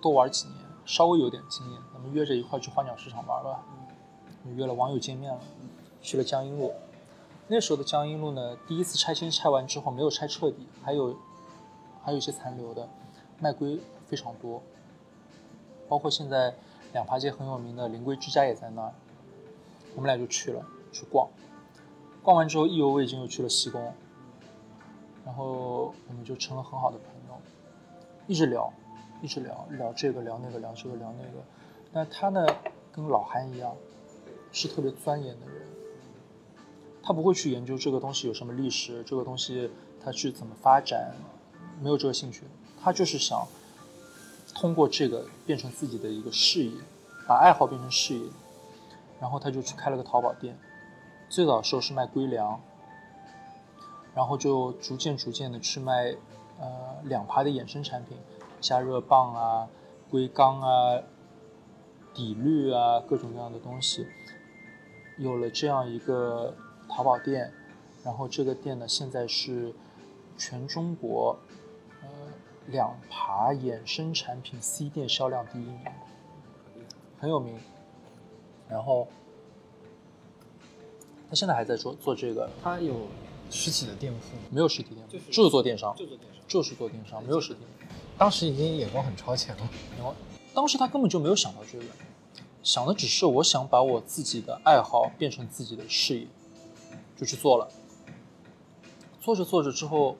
[0.00, 3.62] 多玩几年，稍微有点经验，咱们约着一块去花鸟市场玩吧。
[4.56, 5.40] 约了网友见面了，
[6.00, 6.72] 去了江阴路。
[7.48, 11.16] 那时候的江阴路呢，第一次拆迁拆完之后没有拆彻底，还有
[12.02, 12.88] 还有一些残留的，
[13.40, 14.62] 卖龟非常多，
[15.88, 16.54] 包括现在。
[16.94, 18.94] 两爬街很有名的灵龟之家也在那儿，
[19.96, 21.28] 我们俩就去了去逛，
[22.22, 23.92] 逛完之后意犹未尽又去了西宫，
[25.24, 27.13] 然后我们就成了很好的朋友，
[28.26, 28.72] 一直聊，
[29.22, 31.44] 一直聊聊这个聊那个聊这个聊那个，
[31.92, 32.46] 但他呢
[32.92, 33.74] 跟老韩一样，
[34.52, 35.66] 是特别钻研的人，
[37.02, 39.70] 他不会去研究这个东西有什么历史，这个东西
[40.04, 41.14] 它是怎么发展，
[41.80, 42.44] 没有这个兴趣，
[42.82, 43.46] 他就是想。
[44.54, 46.70] 通过这个变成自己的一个事业，
[47.26, 48.24] 把爱好变成事业，
[49.20, 50.56] 然后他就去开了个淘宝店。
[51.28, 52.60] 最早的时候是卖龟粮，
[54.14, 56.14] 然后就逐渐逐渐的去卖，
[56.58, 58.16] 呃，两排的衍生产品，
[58.60, 59.68] 加热棒啊、
[60.10, 61.02] 硅缸啊、
[62.12, 64.06] 底滤啊，各种各样的东西。
[65.18, 66.54] 有了这样一个
[66.88, 67.52] 淘宝店，
[68.02, 69.74] 然后这个店呢，现在是
[70.36, 71.38] 全中国
[72.02, 72.08] 呃。
[72.68, 75.80] 两爬衍生产品 C 店销量第一名，
[77.18, 77.58] 很有名。
[78.70, 79.06] 然后
[81.28, 82.48] 他现在还在做做这个。
[82.62, 82.94] 他有
[83.50, 84.36] 实体的店铺？
[84.50, 87.60] 没有实体店铺，就是做电商，就做电商，就是做电商，没有实体。
[88.16, 89.68] 当时已经眼光很超前了。
[89.96, 90.14] 然后
[90.52, 91.84] 当时他根本就没有想到这个，
[92.62, 96.26] 想的只是我想把我自己的爱好变成自己的事业，
[97.16, 97.68] 就去做了。
[99.20, 100.16] 做着做着之后，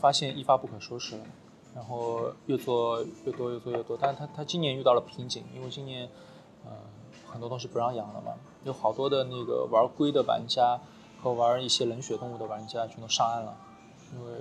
[0.00, 1.24] 发现一发不可收拾了。
[1.74, 3.96] 然后越做越多，越做越多。
[3.98, 6.06] 但是他他今年遇到了瓶颈，因为今年，
[6.66, 6.70] 呃，
[7.26, 10.78] 很多东西不让养了嘛，有好多的那个玩龟的玩家
[11.22, 13.54] 和玩一些冷血动物的玩家全都上岸了，
[14.12, 14.38] 因为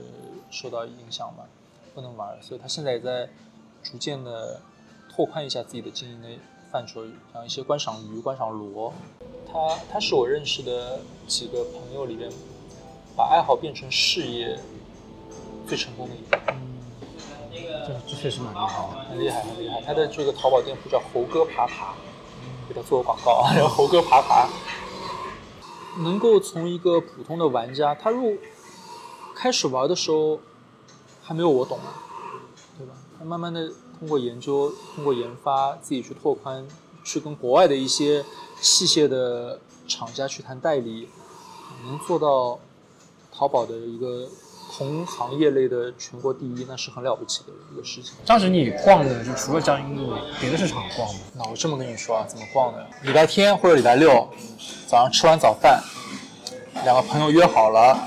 [0.50, 1.44] 受到影响嘛，
[1.94, 2.42] 不能玩。
[2.42, 3.30] 所以他现在也在
[3.84, 4.60] 逐渐的
[5.14, 6.28] 拓宽一下自己的经营的
[6.72, 8.92] 范畴，像一些观赏鱼、观赏螺。
[9.52, 12.32] 他他是我认识的几个朋友里边，
[13.16, 14.58] 把爱好变成事业
[15.68, 16.40] 最成功的一个。
[17.54, 19.82] 这这确实蛮厉害的，很厉害，很厉害。
[19.82, 21.94] 他的这个淘宝店铺叫猴哥爬爬，
[22.68, 23.54] 给他做个广告啊。
[23.54, 24.48] 然 后猴哥爬爬，
[26.00, 28.38] 能够从一个普通的玩家，他入
[29.36, 30.40] 开始玩的时候
[31.22, 31.80] 还没有我懂，
[32.78, 32.94] 对吧？
[33.20, 36.68] 他慢慢的通过研究，通过研发，自己去拓宽，
[37.04, 38.24] 去跟国外的一些
[38.60, 41.10] 器械的厂家去谈代理，
[41.86, 42.60] 能做到
[43.32, 44.28] 淘宝的一个。
[44.74, 48.16] 同行业类的全国第一，那是很了不起的一个事情。
[48.26, 51.20] 当时你逛的就除了江阴路，别的市场逛吗？
[51.36, 52.88] 那我这么跟你说啊，怎么逛的？
[53.04, 54.30] 礼拜天或者礼拜六
[54.88, 55.84] 早上吃完早饭，
[56.86, 58.00] 两个朋友约好了，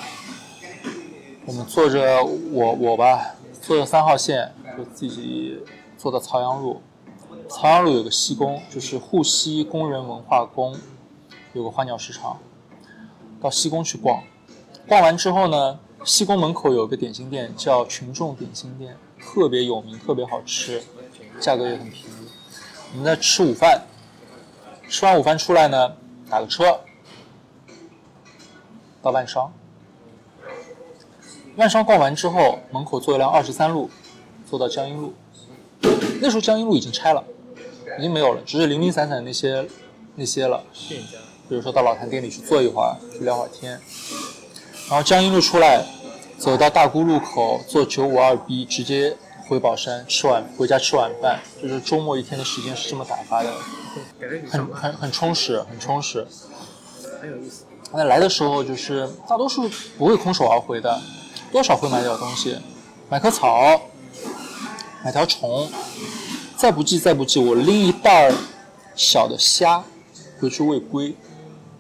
[1.44, 5.61] 我们坐着我我吧，坐着三号线，就自己
[5.98, 6.81] 坐到曹阳路。
[7.46, 10.74] 曹阳路有个西宫，就是沪西工人文化宫，
[11.53, 12.38] 有个花鸟市场，
[13.38, 14.22] 到西宫去逛。
[14.88, 15.79] 逛完之后呢？
[16.05, 20.83] 西宫门口有个点心店，叫群众点心店，特别有名，特别好吃，
[21.40, 22.29] 价格也很便宜。
[22.93, 23.83] 我们在吃午饭，
[24.88, 25.97] 吃完午饭出来呢，
[26.29, 26.79] 打个车
[29.03, 29.51] 到万商。
[31.57, 33.88] 万商逛完之后，门口坐一辆二十三路，
[34.49, 35.14] 坐到江阴路。
[36.21, 37.25] 那时候江阴路已经拆了，
[37.99, 39.67] 已经没有了，只是零零散散的那些
[40.17, 40.62] 那些了。
[41.49, 43.81] 比如说到老坛店里去坐一会儿，去聊会儿天。
[44.88, 45.83] 然后江阴路出来，
[46.38, 49.16] 走到大沽路口，坐九五二 B 直接
[49.49, 53.51] 回宝山吃晚回家吃晚饭，就是周末一天的时间是这么打发的，
[54.51, 56.27] 很很很充实，很充实，
[57.20, 57.64] 很有意思。
[57.92, 61.01] 那来的时候就是大多数不会空手而回的，
[61.51, 62.59] 多少会买点东西，
[63.09, 63.81] 买棵草，
[65.03, 65.66] 买条虫，
[66.57, 68.31] 再不济再不济我拎一袋
[68.94, 69.83] 小的虾
[70.40, 71.14] 回去喂龟，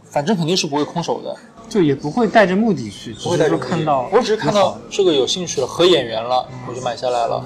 [0.04, 1.36] 反正肯定是不会空手的。
[1.68, 7.44] 就也不会带着目的去，不会带着看到，我只是看到这个有兴趣了，合眼缘了，我就买下来了。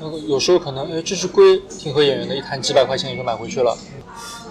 [0.00, 3.76] 那个有时候可能，哎，这只龟挺合眼缘的，一谈几百块钱也就买回去了。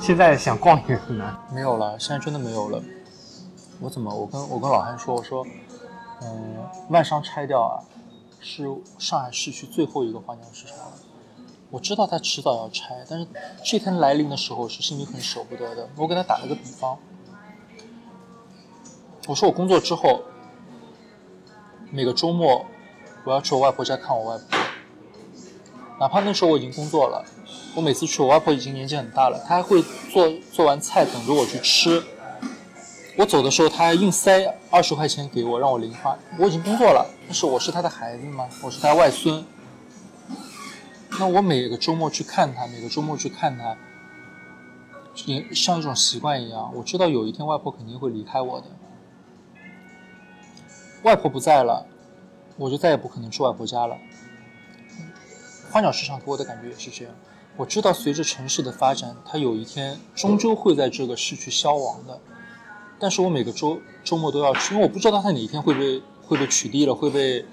[0.02, 2.82] 现在想逛也很难，没有了，现在真的没有了。
[3.80, 4.14] 我怎么？
[4.14, 5.46] 我跟我跟老汉说，我说，
[6.22, 6.56] 嗯，
[6.90, 7.80] 万商拆掉啊，
[8.40, 8.68] 是
[9.00, 10.94] 上海市区最后一个花鸟市场了。
[11.70, 13.28] 我知道它迟早要拆，但是
[13.64, 15.90] 这天来临的时候是心里很舍不得的。
[15.96, 16.98] 我给他打了个比方。
[19.28, 20.22] 我说我工作之后，
[21.92, 22.66] 每个周末
[23.26, 24.58] 我要去我外婆家看我外婆，
[26.00, 27.26] 哪怕那时候我已经工作了，
[27.76, 32.02] 我每次去我外婆已经年纪很大了，她还会做做完菜等着我去吃。
[33.18, 36.18] 我走的时候，她还硬塞二十块钱给我让我零花。
[36.40, 38.48] 我已经工作了，但是我是她的孩子嘛？
[38.64, 39.44] 我是她外孙。
[41.20, 43.76] 那我每个周末去看她，每个周末去看她，
[45.26, 46.72] 也像一种习惯一样。
[46.74, 48.68] 我知道有一天外婆肯定会离开我的。
[51.04, 51.86] 外婆不在了，
[52.58, 53.96] 我就再也不可能去外婆家了。
[55.72, 57.14] 花鸟市场给我的感觉也是这样。
[57.56, 62.20] 我知道随着城市的发展，它有一天终究会在这个市区消亡的。
[63.00, 67.46] 但是我每个周周末都要去，因为我不知道它哪一天会被会被取缔了，会被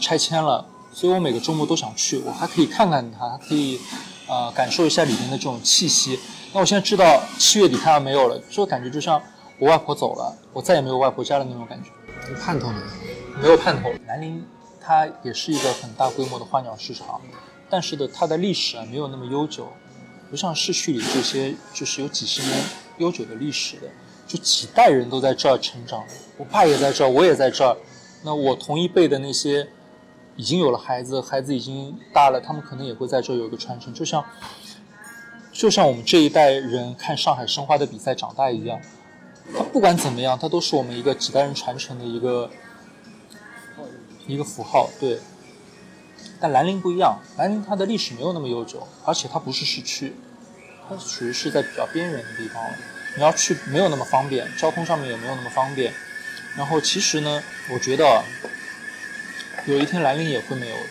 [0.00, 2.18] 拆迁了，所以我每个周末都想去。
[2.18, 3.78] 我还可以看看它，可以
[4.28, 6.18] 啊感受一下里面的这种气息。
[6.52, 9.20] 那我现在知道七月底它要没有了，这个感觉就像
[9.58, 11.90] 我外婆走了，我再也没有外婆家的那种感觉。
[12.28, 13.42] 有盼头没有？
[13.42, 13.90] 没有盼头。
[14.06, 14.44] 南宁
[14.80, 17.20] 它也是一个很大规模的花鸟市场，
[17.68, 19.72] 但是的它的历史啊没有那么悠久，
[20.30, 22.64] 不像市区里这些就是有几十年
[22.98, 23.88] 悠久的历史的，
[24.26, 26.04] 就几代人都在这儿成长。
[26.36, 27.76] 我爸也在这儿，我也在这儿。
[28.22, 29.68] 那我同一辈的那些
[30.36, 34.24] 已经有了孩子，孩子已经大了，他们可能也会在这儿有一个传承，就像
[35.52, 38.80] 就像我们这一代人看上海申花的比赛长大一样。
[39.52, 42.50] 它不管怎么样，它都是我们一个几代人传承的一个
[44.26, 45.20] 一个符号，对。
[46.40, 50.14] 但兰陵不一样，兰陵它的历史没有那么悠久，而且它不是市区，
[50.88, 52.62] 它属于是在比较边缘的地方，
[53.16, 55.92] 你要去没有那么方便，交通上面也没有那么方便。
[56.56, 58.22] 然后其实呢，我觉得
[59.66, 60.90] 有一天兰陵也会没有的，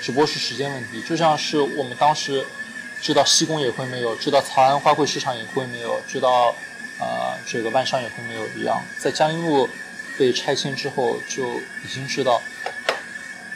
[0.00, 1.00] 只不过是时间问题。
[1.02, 2.44] 就像是我们当时
[3.00, 6.54] 知道西宫也会没有，知道曹安花卉市场也会没有，知道。
[7.02, 9.68] 啊，这个万商也会没有一样，在江阴路
[10.18, 11.42] 被拆迁之后，就
[11.84, 12.40] 已经知道，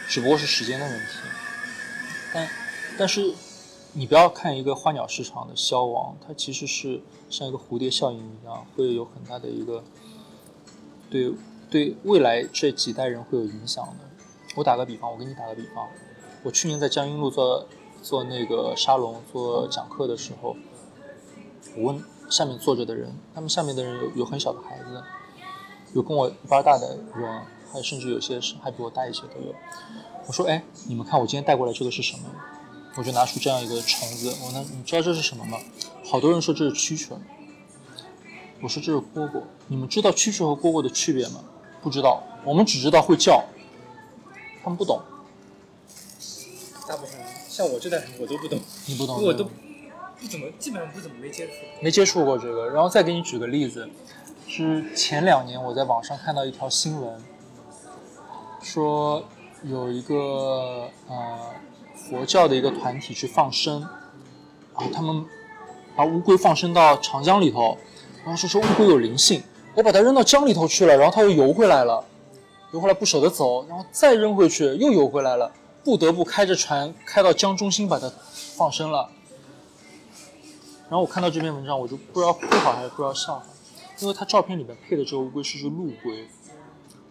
[0.09, 1.06] 只不过是时间的问题。
[2.35, 2.48] 但
[2.98, 3.32] 但是
[3.92, 9.85] 你不要看一个花鸟市场的消亡，它其实是像一个蝴蝶效应一样，会有很大的一个
[11.09, 11.32] 对
[11.70, 14.04] 对未来这几代人会有影响的。
[14.56, 15.88] 我打个比方，我给你打个比方，
[16.42, 17.66] 我去年在江阴路做
[18.02, 20.56] 做那个沙龙做讲课的时候，
[21.76, 25.03] 我问下面坐着的人，他们下面的人有有很小的孩子，
[25.95, 29.55] 有跟我一般大的人，还甚至有些是还比我大一些都有。
[30.27, 32.25] 我说，哎，你们看我今天带过来这个是什么？
[32.97, 35.59] 我就拿出这样一个虫子，我说，你知道这是什么吗？
[36.05, 37.12] 好多人说这是蛐蛐。
[38.62, 39.43] 我说这是蝈蝈。
[39.69, 41.45] 你们知道蛐蛐和蝈蝈的区别吗？
[41.83, 43.45] 不知道，我们只知道会叫。
[44.65, 45.01] 他们不懂。
[46.89, 49.45] 大部分像我这代人我都不懂，你不懂，我都
[50.20, 51.52] 不怎么，基本上不怎么没接触。
[51.81, 53.88] 没接触过这个，然后再给你举个例子，
[54.48, 57.22] 是前两年我在网上看到一条新闻，
[58.62, 59.22] 说
[59.64, 61.38] 有一个呃
[61.94, 63.81] 佛教的一个团体去放生，
[64.74, 65.24] 然后他们
[65.94, 67.76] 把乌龟放生到长江里头，
[68.24, 69.42] 然后说说乌龟有灵性，
[69.74, 72.02] 我把它扔到江里头去了，然后它又游回来了，
[72.72, 75.52] 游回来不舍得走，然后再扔回去又游回来了。
[75.85, 78.11] 不得不开着船开到江中心把它
[78.57, 79.09] 放生了。
[80.88, 83.44] 然后我看到这篇文章，我就不知道哭好还是不知道笑好，
[84.01, 86.29] 因为它照片里面配的这个乌龟是只陆龟，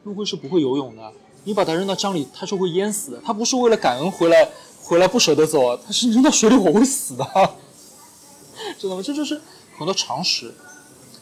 [0.03, 1.11] 陆龟是不会游泳的，
[1.43, 3.21] 你把它扔到江里，它是会淹死的。
[3.25, 4.49] 它不是为了感恩回来
[4.81, 7.25] 回来不舍得走，它是扔到水里我会死的，
[8.79, 9.01] 知道吗？
[9.03, 9.41] 这就是
[9.77, 10.53] 很多常识，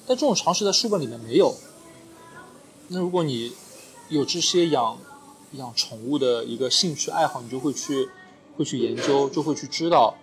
[0.05, 1.55] 但这种常识在书本里面没有。
[2.89, 3.53] 那如果你
[4.09, 4.97] 有这些养。
[5.53, 8.09] 养宠物的一个兴趣爱好，你就会去，
[8.57, 10.15] 会去研究，就会去知道。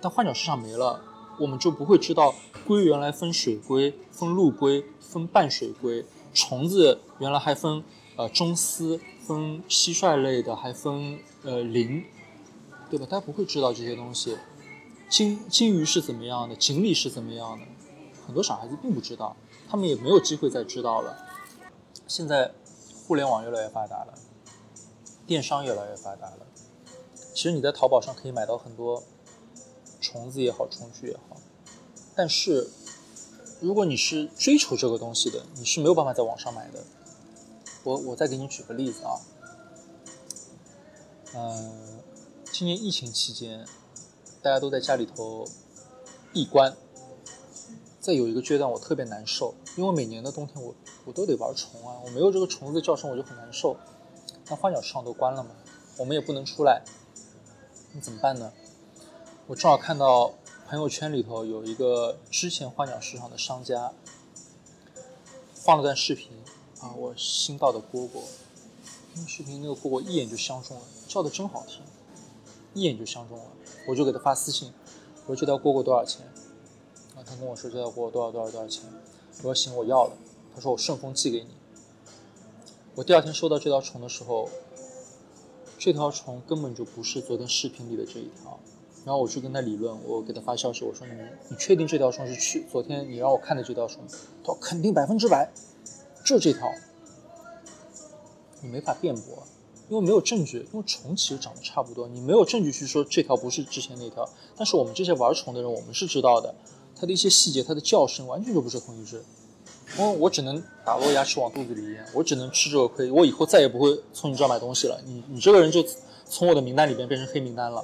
[0.00, 1.00] 但换鸟市场没了，
[1.38, 2.34] 我们就不会知道
[2.66, 7.82] 龟原来分水龟、分陆龟、分半水龟，虫子原来还分
[8.16, 12.04] 呃中丝、分蟋蟀类的，还分呃鳞，
[12.90, 13.06] 对吧？
[13.08, 14.36] 大家不会知道这些东西。
[15.08, 16.54] 金金鱼是怎么样的？
[16.56, 17.64] 锦鲤是怎么样的？
[18.26, 19.36] 很多小孩子并不知道，
[19.68, 21.16] 他们也没有机会再知道了。
[22.06, 22.52] 现在。
[23.06, 24.12] 互联网越来越发达了，
[25.26, 26.46] 电商越来越发达了。
[27.32, 29.02] 其实你在淘宝上可以买到很多
[30.08, 31.36] 虫子也好，虫具也好。
[32.14, 32.70] 但是
[33.60, 36.82] 如果你是追求这个东西的，你是没有办法在网上买的。
[37.84, 39.20] 我我再给你举个例子啊，
[41.34, 42.00] 嗯，
[42.50, 43.66] 今年疫情期间，
[44.40, 45.46] 大家都在家里头
[46.32, 46.74] 闭关，
[48.00, 50.74] 在有一个阶段我特别难受，因为每年的冬天我。
[51.04, 51.96] 我都得玩虫啊！
[52.04, 53.74] 我没有这个虫子叫声，我就很难受。
[54.50, 55.52] 那花鸟市场都关了嘛，
[55.96, 56.82] 我们也不能出来，
[57.94, 58.52] 那怎么办呢？
[59.48, 60.34] 我正好看到
[60.68, 63.94] 朋友圈里头有一个之前花鸟市场的商家
[65.54, 66.30] 放了段视频
[66.80, 68.20] 啊，我新到的蝈蝈，
[69.14, 71.80] 那个视频那个蝈蝈一眼就相中了，叫的真好听，
[72.74, 73.44] 一眼就相中了，
[73.88, 74.70] 我就给他发私信，
[75.24, 76.26] 我说这条蝈蝈多少钱？
[77.16, 78.84] 啊，他跟我说这条蝈蝈多少多少多少钱？
[79.38, 80.12] 我说行，我要了。
[80.54, 81.48] 他说：“我顺丰寄给你。”
[82.96, 84.50] 我第二天收到这条虫的时候，
[85.78, 88.60] 这条虫根本就不是昨天视频里的这一条。
[89.08, 91.14] 然后我去跟他理论，我给他发消息，我说：“你
[91.48, 94.02] 你确定这条虫是去昨天你让我看的这条虫？”
[94.44, 95.50] 他说：“肯定百分之百，
[96.22, 96.70] 就这条。”
[98.60, 99.42] 你没法辩驳，
[99.88, 100.58] 因为没有证据。
[100.74, 104.28] 因为虫其实长得差不多，你没有证据去说这条不是之前那条。
[104.54, 106.54] 但是我们这些玩虫的人，我们是知道的，
[106.94, 109.24] 它的一些细节，它的叫声完全就不是同一只。
[109.96, 115.00] 我我只能打落牙齿往肚子里咽，我只能吃这个亏，我以后再也不会从你这儿买东西了。
[115.06, 115.82] 你你这个人就
[116.28, 117.82] 从我的名单里边变成黑名单了。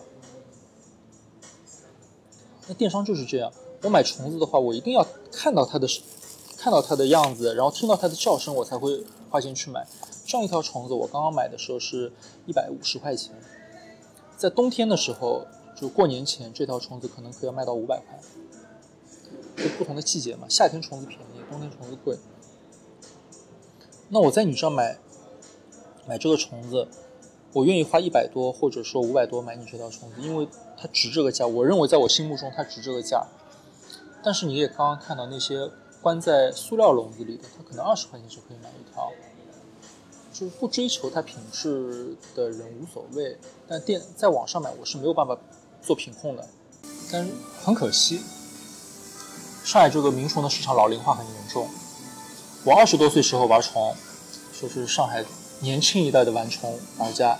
[2.67, 5.87] 那电商就是这样，我买虫子的话，我一定要看到它的，
[6.57, 9.87] 看到它的样子，然后听到它的叫声，我才会花钱去买。
[10.27, 12.11] 这样一条虫子，我刚刚买的时候是
[12.47, 13.33] 一百五十块钱，
[14.37, 15.47] 在冬天的时候，
[15.77, 18.19] 就过年前，这条虫子可能可以卖到五百块。
[19.57, 22.17] 就不同的季节嘛，夏天虫子便宜，冬天虫子贵。
[24.09, 24.99] 那我在你这买
[26.09, 26.89] 买这个虫子，
[27.55, 30.47] 我愿意花一百多或者说五百多买你这条虫子，因为
[30.77, 31.47] 它值这个价。
[31.47, 33.25] 我认为在我心目中它值这个价。
[34.25, 35.71] 但是你也刚刚看到那些
[36.03, 39.11] 关在塑料笼子里的，它可能二十块钱就可以买一条。
[40.33, 43.39] 就是不追求它品质的人无所谓，
[43.69, 45.39] 但店在网上买我是没有办法
[45.81, 46.45] 做品控的，
[47.13, 47.31] 但是
[47.63, 48.21] 很可惜。
[49.63, 51.69] 上海这个鸣虫的市场老龄化很严重。
[52.65, 53.95] 我二十多岁时候玩虫，
[54.53, 55.25] 说是上海
[55.65, 57.37] 年轻一代的玩虫玩家。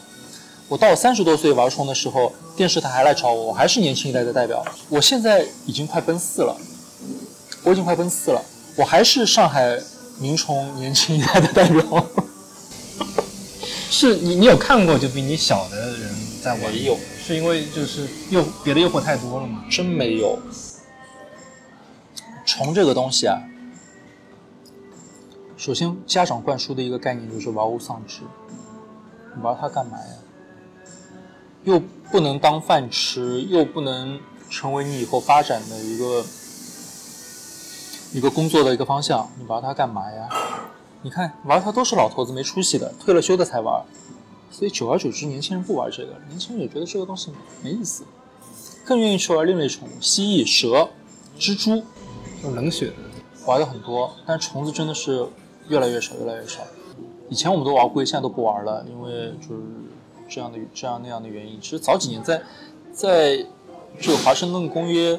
[0.67, 4.65] 我到我三十多岁玩虫的时候，电视台还来找我，我还是年轻一代的代表。
[4.89, 6.57] 我现在已经快奔四了，
[7.63, 8.43] 我已经快奔四了，
[8.77, 9.79] 我还是上海
[10.19, 12.07] 名虫年轻一代的代表。
[13.91, 16.11] 是你，你有看过就比你小的人
[16.43, 16.73] 在玩？
[16.73, 19.63] 没有，是因为就是诱别的诱惑太多了吗？
[19.71, 20.39] 真没有。
[22.47, 23.39] 虫这个东西啊，
[25.57, 28.23] 首先家长灌输的一个概念就是玩物丧志，
[29.37, 30.07] 你玩它干嘛呀？
[31.63, 31.81] 又
[32.11, 36.25] 不能当饭吃，又不能成为你以后发展的一个
[38.13, 40.29] 一个工作的一个方向，你玩它干嘛呀？
[41.03, 43.85] 你看玩它都是老头子没出息的，退了休的才玩，
[44.51, 47.31] 所以久而久之，年轻人不玩这个，年轻人也觉得这个东西
[47.63, 48.05] 没意思，
[48.85, 50.91] 更愿意去玩另类宠物，蜥蜴、蛇、
[51.39, 51.85] 蜘蛛。
[52.43, 52.95] 就冷血的，
[53.47, 55.27] 玩的很多，但虫子真的是
[55.69, 56.63] 越来越少，越来越少。
[57.29, 59.63] 以前我们都玩龟，现在都不玩了，因为就是
[60.29, 61.61] 这样的这样那样的原因。
[61.61, 62.43] 其实早几年在
[62.93, 63.47] 在
[64.01, 65.19] 这个华盛顿公约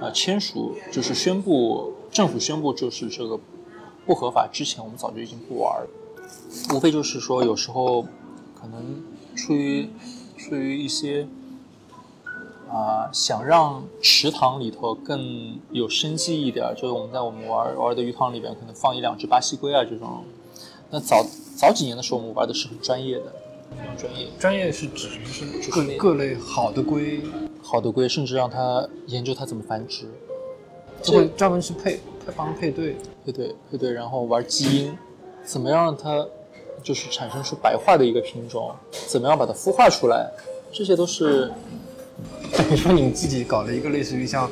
[0.00, 3.38] 啊签署，就是宣布政府宣布就是这个
[4.04, 5.88] 不合法之前，我们早就已经不玩了。
[6.74, 8.02] 无非就是说有时候
[8.54, 9.02] 可能
[9.34, 9.88] 出于
[10.36, 11.26] 出于一些。
[12.68, 20.24] 啊，想让池塘里头更有生机一点，就是我们在我们玩玩的鱼塘里边，可能放一两只巴西龟啊这种。
[20.90, 21.24] 那早
[21.56, 23.32] 早几年的时候，我们玩的是很专业的，
[23.70, 24.26] 非常专业。
[24.38, 27.20] 专业是指是各各类好的龟，
[27.62, 30.06] 好的龟，甚至让它研究它怎么繁殖，
[31.00, 34.98] 就会专门去配配帮配对，配对配对，然后玩基因，
[35.44, 36.26] 怎么样让它
[36.82, 38.74] 就是产生出白化的一个品种，
[39.06, 40.28] 怎么样把它孵化出来，
[40.72, 41.52] 这些都是。
[42.56, 44.50] 等于说你们自己搞了一个类似于像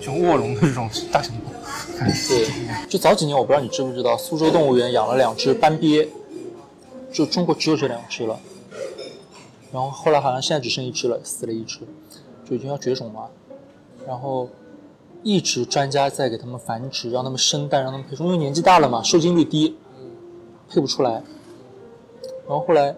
[0.00, 1.50] 像卧龙的这种大型猫，
[1.98, 6.08] 对，就早几年我不知道你知不知道，苏州动物园养了两只斑鳖，
[7.12, 8.38] 就中国只有这两只了。
[9.72, 11.80] 然后后来好像现在只剩一只了，死了一只，
[12.48, 13.28] 就已经要绝种了。
[14.06, 14.48] 然后
[15.22, 19.76] 一直专家在给他们繁殖，让他们生蛋，让他们配种，因为年纪大了嘛，受精率低，
[20.68, 21.10] 配不出来。
[22.46, 22.94] 然后后来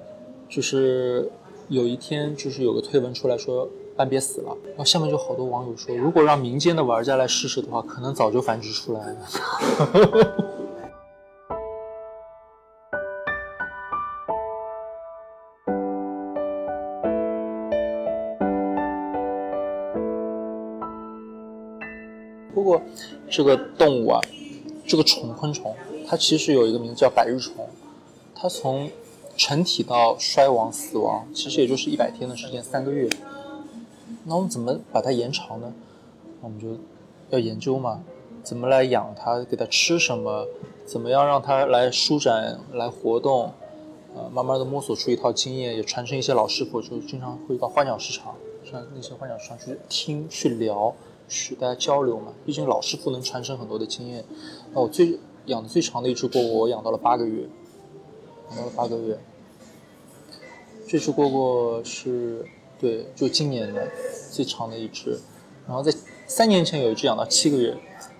[0.48, 1.30] 就是
[1.68, 3.68] 有一天，就是有个推文出来说。
[3.97, 9.16] 斑鳖死了，然后下面就好多网友说，如果让民间的玩家来试试的话，可能早就繁殖出来了。
[22.53, 22.82] 不过
[23.30, 24.20] 这个动物啊，
[24.86, 25.74] 这个虫昆虫，
[26.07, 27.66] 它其实有一个名字叫百日虫，
[28.34, 28.90] 它从
[29.36, 33.09] 成体到衰亡死亡，其实也就是一百天的时间，三个月。
[34.28, 35.72] 那我们怎么把它延长呢？
[36.40, 36.76] 我们就
[37.30, 38.02] 要研究嘛，
[38.42, 40.48] 怎么来养它，给它吃什么，
[40.84, 43.52] 怎么样让它来舒展、来活动，
[44.16, 50.92] 呃，慢慢的摸索出一套经验，也传承一些老师傅，就经常会到花鸟市场，上那些花鸟市场去听、去聊、
[51.28, 52.32] 去大家交流嘛。
[52.44, 54.24] 毕竟老师傅能传承很多的经验。
[54.74, 57.48] 那我最养的最长的一只蝈蝈，我养到了八个月，
[58.50, 59.16] 养到了八个月。
[60.88, 62.44] 这只蝈蝈是。
[62.78, 63.88] 对，就今年的
[64.30, 65.18] 最长的一只，
[65.66, 65.92] 然后在
[66.26, 67.76] 三年前有一只养到七个月。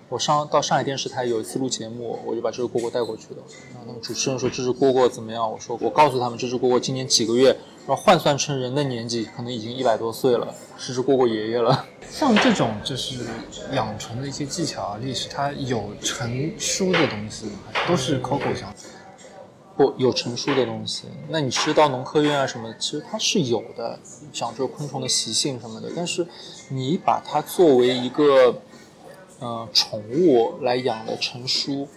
[0.09, 3.41] 我上到上海电视台有一次录节目，我就把这个蝈蝈带过去的。
[3.73, 5.51] 然后那个主持人说这只蝈蝈怎么样？
[5.51, 7.49] 我说我告诉他们这只蝈蝈今年几个月，
[7.85, 11.85] 然后换算成人的年纪，可能已经一百多岁了，是只蝈蝈爷爷了。
[12.09, 13.17] 像这种就是
[13.73, 17.51] 养虫的一些技巧啊、历史，它有成书的东西吗？
[17.85, 18.96] 都是口口相传。
[19.77, 23.99] 不有成书的东西，那你吃到农科院啊什么，其实它是有的，
[24.33, 25.91] 讲这个昆虫的习性什么的。
[25.95, 26.27] 但是
[26.69, 28.59] 你把它作为一个，
[29.39, 31.87] 呃，宠物来养的成书，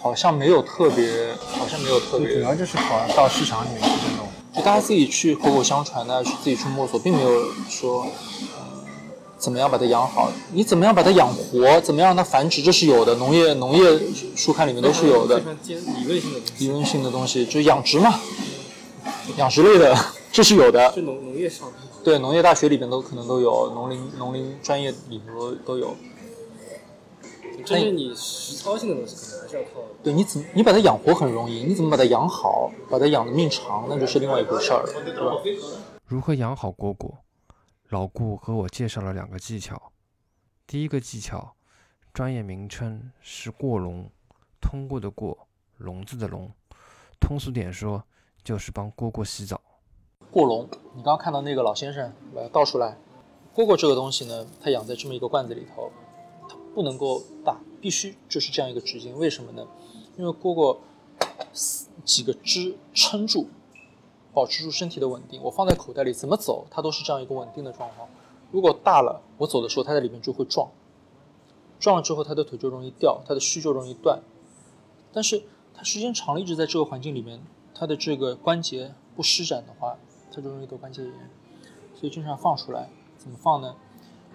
[0.00, 2.34] 好像没有特别，好像没有特别。
[2.34, 8.04] 主要就是好像到市场里面去这种，就大家自己去口口相传的，去自己去摸索，并没有说。
[9.42, 10.30] 怎么样把它养好？
[10.52, 11.80] 你怎么样把它养活？
[11.80, 12.62] 怎么样让它繁殖？
[12.62, 14.00] 这是有的，农业农业
[14.36, 15.42] 书刊里面都是有的。
[15.66, 18.20] 理论性的理论性的东西，就是养殖嘛，
[19.36, 19.96] 养殖类的，
[20.30, 20.92] 这是有的。
[20.92, 21.68] 就农农业上。
[22.04, 25.96] 对，农业大学里边都可能都有，农林农林专业里头都都有。
[27.68, 29.80] 但是你实操性的东西，可能还是要靠。
[30.04, 35.32] 对，你怎么你把它养活很容易，你怎么把它养好，把它养的命长，那就是另外一回事儿，对吧？
[36.06, 37.10] 如何养好蝈蝈？
[37.92, 39.92] 老顾和我介绍了两个技巧。
[40.66, 41.54] 第一个技巧，
[42.14, 44.10] 专业名称是过笼，
[44.62, 46.50] 通过的过，笼子的笼。
[47.20, 48.02] 通俗点说，
[48.42, 49.60] 就是帮蝈蝈洗澡。
[50.30, 52.96] 过笼，你刚刚看到那个老先生把它倒出来。
[53.54, 55.92] 蝈蝈这个东西呢，它养在这么一个罐子里头，
[56.48, 59.14] 它不能够大，必须就是这样一个直径。
[59.18, 59.68] 为什么呢？
[60.16, 60.78] 因为蝈蝈
[62.06, 63.50] 几个枝撑住。
[64.32, 68.08] 保持住身体的稳定，我放在口袋里怎么走，它都是这样一个稳定的状况。
[68.50, 70.68] 如果大了，我走的时候它在里面就会撞，
[71.78, 74.20] 撞了之后它的腿就容易掉，它的须就容易断。
[75.12, 75.42] 但是
[75.74, 77.40] 它时间长了，一直在这个环境里面，
[77.74, 79.96] 它的这个关节不施展的话，
[80.30, 81.12] 它就容易得关节炎。
[81.94, 82.88] 所以经常放出来。
[83.18, 83.76] 怎么放呢？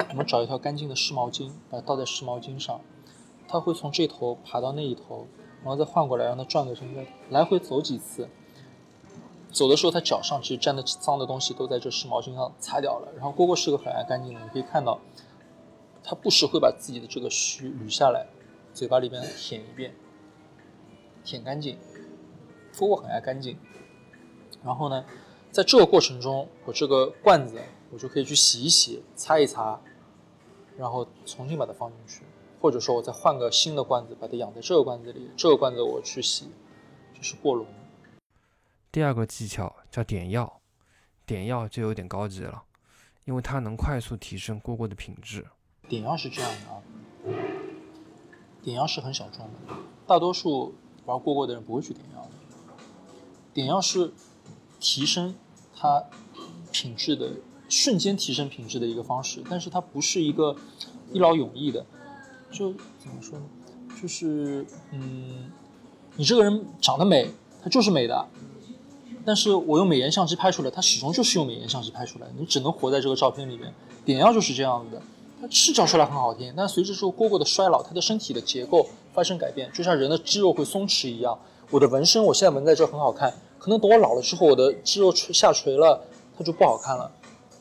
[0.10, 2.80] 我们找一条干净的湿毛巾，把它倒在湿毛巾上，
[3.48, 5.28] 它会从这头爬到那一头，
[5.62, 8.30] 然后再换过来，让它转个身子，来回走几次。
[9.52, 13.08] 走的时候，它脚上其实沾的脏的东西都在这湿毛巾上擦掉了。
[13.16, 15.00] 然后蝈蝈是个很爱干净的，你可以看到，
[16.04, 18.28] 它不时会把自己的这个须捋下来，
[18.74, 19.96] 嘴巴里边舔一遍，
[21.24, 21.78] 舔干净。
[22.74, 23.58] 蝈蝈很爱干净。
[24.64, 25.06] 然后呢，
[25.52, 27.60] 在这个过程中，我这个罐子。
[27.90, 29.80] 我就可以去洗一洗、擦一擦，
[30.78, 32.22] 然后重新把它放进去，
[32.60, 35.32] 或者说我再换个新的罐子，把它养在这个罐子里。
[35.38, 36.50] 这个罐子我去洗，
[37.16, 37.66] 就是过笼。
[38.98, 40.60] 第二个技巧叫点药，
[41.24, 42.64] 点药就有点高级了，
[43.26, 45.46] 因为它能快速提升蝈蝈的品质。
[45.88, 46.82] 点药是这样的啊，
[48.64, 49.76] 点药是很小众的，
[50.08, 50.74] 大多数
[51.06, 52.32] 玩蝈蝈的人不会去点药的。
[53.54, 54.12] 点药是
[54.80, 55.36] 提升
[55.76, 56.04] 它
[56.72, 57.34] 品质的。
[57.70, 60.56] 瞬间提升品质的一个方式，但是它不是一个
[61.14, 61.86] 一劳永逸的。
[62.50, 63.46] 就怎么说呢？
[64.02, 65.52] 就是嗯，
[66.16, 67.30] 你这个人长得美，
[67.62, 68.28] 他就是美的。
[69.28, 73.74] 但是我用美颜相机拍出来，它始终就是用美颜相机拍出来，你只能活在这个照片里面。
[74.06, 75.02] 点药就是这样子的，
[75.42, 81.38] 它是照出来很好听，但随着这个蝈蝈的衰老，它的身体的结构发生改变，就像人的肌肉会松弛一样。
[81.70, 86.02] 我的纹身，我现在纹在这很好看，可能等我老了之后，我的肌肉垂下垂了，
[86.38, 87.12] 它就不好看了。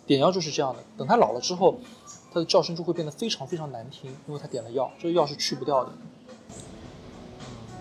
[0.07, 1.81] 点药就是这样的，等它老了之后，
[2.33, 5.91] 它的叫声就会变得非常非常难听，因为它点了药，这个药是去不掉的。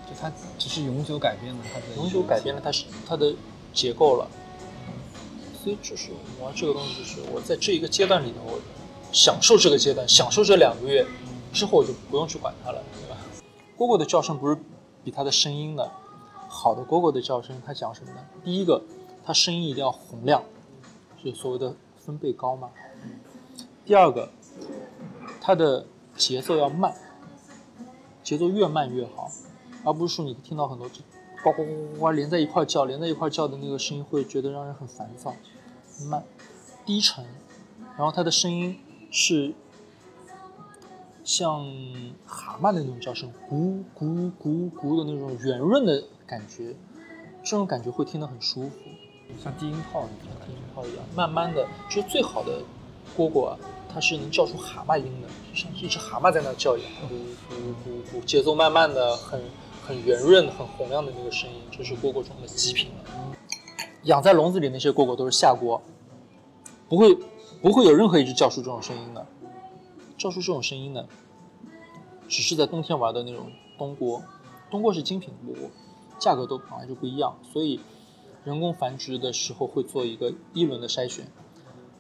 [0.10, 3.32] 就它只是永久改变了它的，永久改变了它是它的
[3.76, 4.28] 结构了。
[5.62, 6.10] 所以就是
[6.42, 8.58] 玩这个东西，就是我在这一个阶段里头，
[9.12, 11.06] 享受这个阶段，享受这两个月
[11.54, 13.18] 之后，我就不用去管它了，对吧？
[13.78, 14.58] 蝈蝈的叫声不是
[15.04, 15.92] 比它的声音的，
[16.48, 18.18] 好的蝈蝈的叫声，它讲什么呢？
[18.44, 18.82] 第一个，
[19.26, 20.44] 它声音一定要洪亮，
[21.24, 21.76] 就所谓的。
[21.98, 22.70] 分贝高吗？
[23.84, 24.30] 第二个，
[25.42, 26.94] 它的节奏要慢，
[28.22, 29.32] 节奏越慢越好，
[29.84, 30.88] 而不是说你听到很多
[31.46, 35.36] 呱呱呱呱连在一块叫，连在一块叫的那个声音会觉得让人很烦躁。
[36.10, 36.24] 慢，
[36.84, 37.24] 低沉，
[37.96, 38.80] 然后它的声音
[39.12, 39.54] 是
[41.24, 41.64] 像
[42.26, 46.76] 蛤蟆的那种叫声，咕咕咕咕的那种圆润的感觉，
[47.44, 48.78] 这种感觉会听得很舒服。
[49.44, 52.64] 像低音炮一样，低音炮一样，慢慢的，就是最好的
[53.16, 53.58] 蝈蝈啊，
[53.94, 59.40] 它是能叫出蛤蟆音的，就像一只蛤蟆在那叫一样，咕咕咕咕，节奏慢慢的，很
[59.86, 63.36] 很圆润、很洪亮的那个声音，这是蝈蝈中的极品了。
[64.04, 65.82] 养在笼子里那些蝈蝈都是下锅，
[66.90, 67.16] 不会
[67.62, 69.26] 不会有任何一只叫出这种声音的，
[70.18, 71.08] 叫出这种声音的，
[72.28, 74.22] 只是在冬天玩的那种冬蝈，
[74.72, 75.70] 冬蝈是精品蝈蝈，
[76.20, 77.80] 价格都本来就不一样，所以。
[78.44, 81.32] 人工繁殖的时候会做一个一轮的筛选，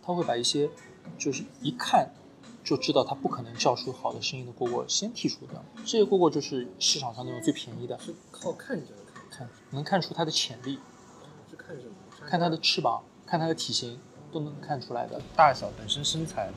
[0.03, 0.69] 他会把一些
[1.17, 2.11] 就是一看
[2.65, 5.63] 就知道它不可能叫出好的声音的蝈蝈先剔除掉。
[5.85, 8.91] 这些蝈蝈就是市场上那种最便宜的，是靠看着
[9.29, 10.79] 看，能看出它的潜力。
[11.49, 11.93] 是看什么？
[12.27, 13.99] 看它的翅膀，看它的体型，
[14.31, 15.21] 都能看出来的。
[15.35, 16.51] 大小、本身身材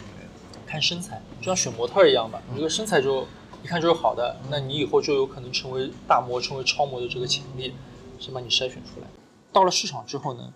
[0.67, 2.43] 看身材，就像选模特一样吧。
[2.49, 3.27] 你这个身材就
[3.63, 7.75] 一看就是好的，那你以后就有可能成为大模、成为超模的这个潜力，
[8.19, 9.07] 先把你筛选出来。
[9.53, 10.53] 到了市场之后呢，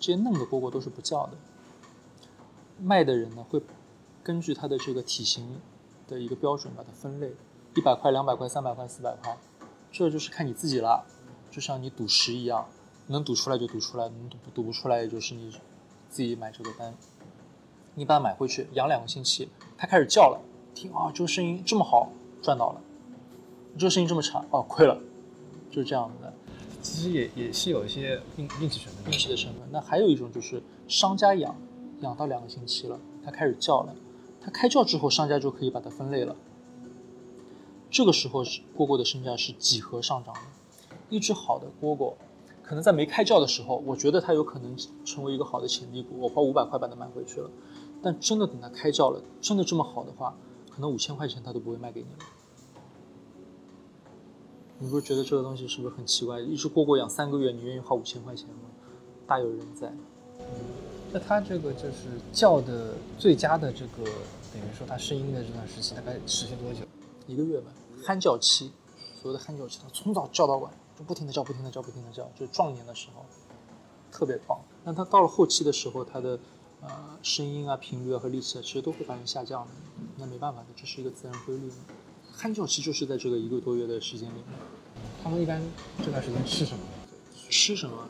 [0.00, 1.32] 这些嫩的蝈蝈都是不叫的。
[2.78, 3.60] 卖的人呢会
[4.22, 5.60] 根据它的这个体型
[6.06, 7.32] 的一个标准把它分类，
[7.74, 9.36] 一百块、两百块、三百块、四百块，
[9.90, 11.04] 这就是看你自己了。
[11.50, 12.66] 就像你赌石一样，
[13.08, 15.50] 能赌出来就赌出来，能赌赌不出来也就是你
[16.08, 16.94] 自己买这个单。
[17.94, 20.40] 你把它买回去养两个星期，它开始叫了，
[20.74, 22.10] 听啊，这个声音这么好，
[22.40, 22.80] 赚到了；
[23.76, 24.98] 这个声音这么差，哦，亏了，
[25.70, 26.32] 就是这样的。
[26.80, 29.62] 其实也也是有一些运运气成分，运气的成分。
[29.70, 31.54] 那还有一种就是商家养，
[32.00, 33.94] 养到两个星期了，它开始叫了，
[34.44, 36.34] 它开叫之后，商家就可以把它分类了。
[37.90, 40.40] 这个时候是蝈蝈的身价是几何上涨的。
[41.10, 42.14] 一只好的蝈蝈，
[42.62, 44.74] 可能在没开叫的时候，我觉得它有可能
[45.04, 47.50] 成为一个好的潜力股，我花五百块把它买回去了。
[48.02, 50.34] 但真的等它开叫了，真的这么好的话，
[50.70, 52.18] 可能五千块钱它都不会卖给你了。
[54.78, 56.40] 你不是觉得这个东西是不是很奇怪？
[56.40, 58.70] 一只蝈蝈养三个月，你愿意花五千块钱吗？
[59.26, 59.92] 大有人在。
[61.12, 64.04] 那它这个就是叫的最佳的这个，
[64.52, 66.80] 等于说它声音的这段时期大概持续多久？
[67.26, 67.70] 一个月吧。
[68.02, 68.72] 憨叫期，
[69.20, 73.26] 所谓的憨叫期，它从早叫到晚，就不停的叫，不停的叫，不停的叫，就是壮年的时候，
[74.10, 74.58] 特别棒。
[74.84, 76.38] 那它到了后期的时候，它的
[76.80, 76.88] 呃
[77.22, 79.70] 声音啊、频率啊和力气啊，其实都会发生下降的。
[80.16, 81.70] 那没办法的，这是一个自然规律。
[82.32, 84.44] 憨叫期就是在这个一个多月的时间里面，
[85.22, 85.62] 他们一般
[86.02, 86.82] 这段时间吃什么？
[87.50, 88.08] 吃什么？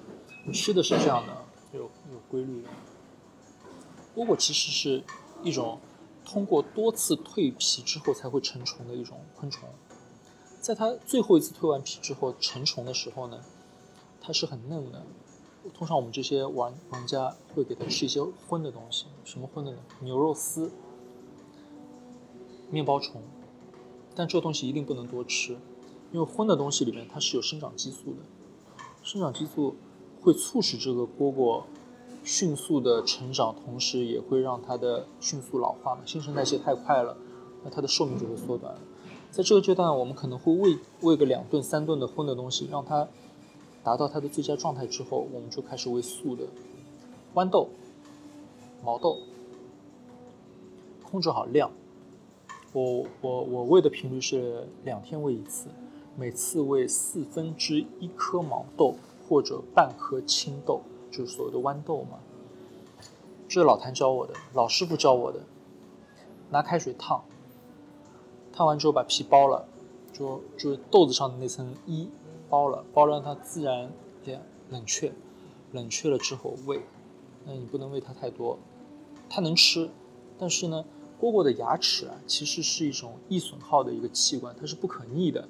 [0.53, 1.37] 吃的是这样的，
[1.73, 2.69] 有有规律的。
[4.15, 5.03] 蝈蝈其实是
[5.43, 5.81] 一种
[6.25, 9.69] 通过多次蜕皮之后才会成虫的一种昆虫。
[10.61, 13.41] 在它最后一次蜕完皮之后成虫的时候呢，
[14.21, 15.05] 它是很嫩的。
[15.75, 19.79] 通常我们这些玩玩家会给它吃一些荤的东西，什么荤的呢？
[20.01, 20.73] 牛肉丝、
[22.71, 23.23] 面包虫。
[24.15, 25.57] 但这个东西一定不能多吃，
[26.13, 28.19] 因为荤的东西里面它是有生长激素的，
[29.03, 29.75] 生长激素
[30.21, 31.63] 会促使这个蝈蝈
[32.25, 36.03] 迅速的成长，同时也会让它的迅速老化嘛。
[36.05, 37.17] 新陈代谢太快了，
[37.65, 38.75] 那它的寿命就会缩短。
[39.31, 43.09] 在这个阶段，我们可能会喂喂个两顿、三顿的荤的东西，让它
[43.83, 46.45] 达到它的最佳状态之后，我们就开始喂素的
[47.35, 47.69] 豌豆、
[48.85, 49.19] 毛豆，
[51.03, 51.71] 控制好量。
[52.73, 55.69] 我我我喂的频率是两天喂一次，
[56.17, 58.95] 每次喂四分之一颗毛豆
[59.29, 60.81] 或者半颗青豆，
[61.13, 62.19] 就是所谓的豌豆嘛。
[63.47, 65.39] 这是老谭教我的，老师傅教我的。
[66.51, 67.23] 拿开水烫，
[68.53, 69.65] 烫完之后把皮剥了，
[70.13, 72.09] 就就是豆子上的那层衣
[72.51, 73.93] 剥了，剥了让它自然
[74.25, 74.41] 冷
[74.71, 75.13] 冷却，
[75.71, 76.83] 冷却了之后喂。
[77.47, 78.59] 那你不能喂它太多，
[79.29, 79.89] 它能吃，
[80.39, 80.85] 但是呢。
[81.21, 85.49] 蝈蝈的牙齿啊，其实是一种易损耗的一个器官，它是不可逆的。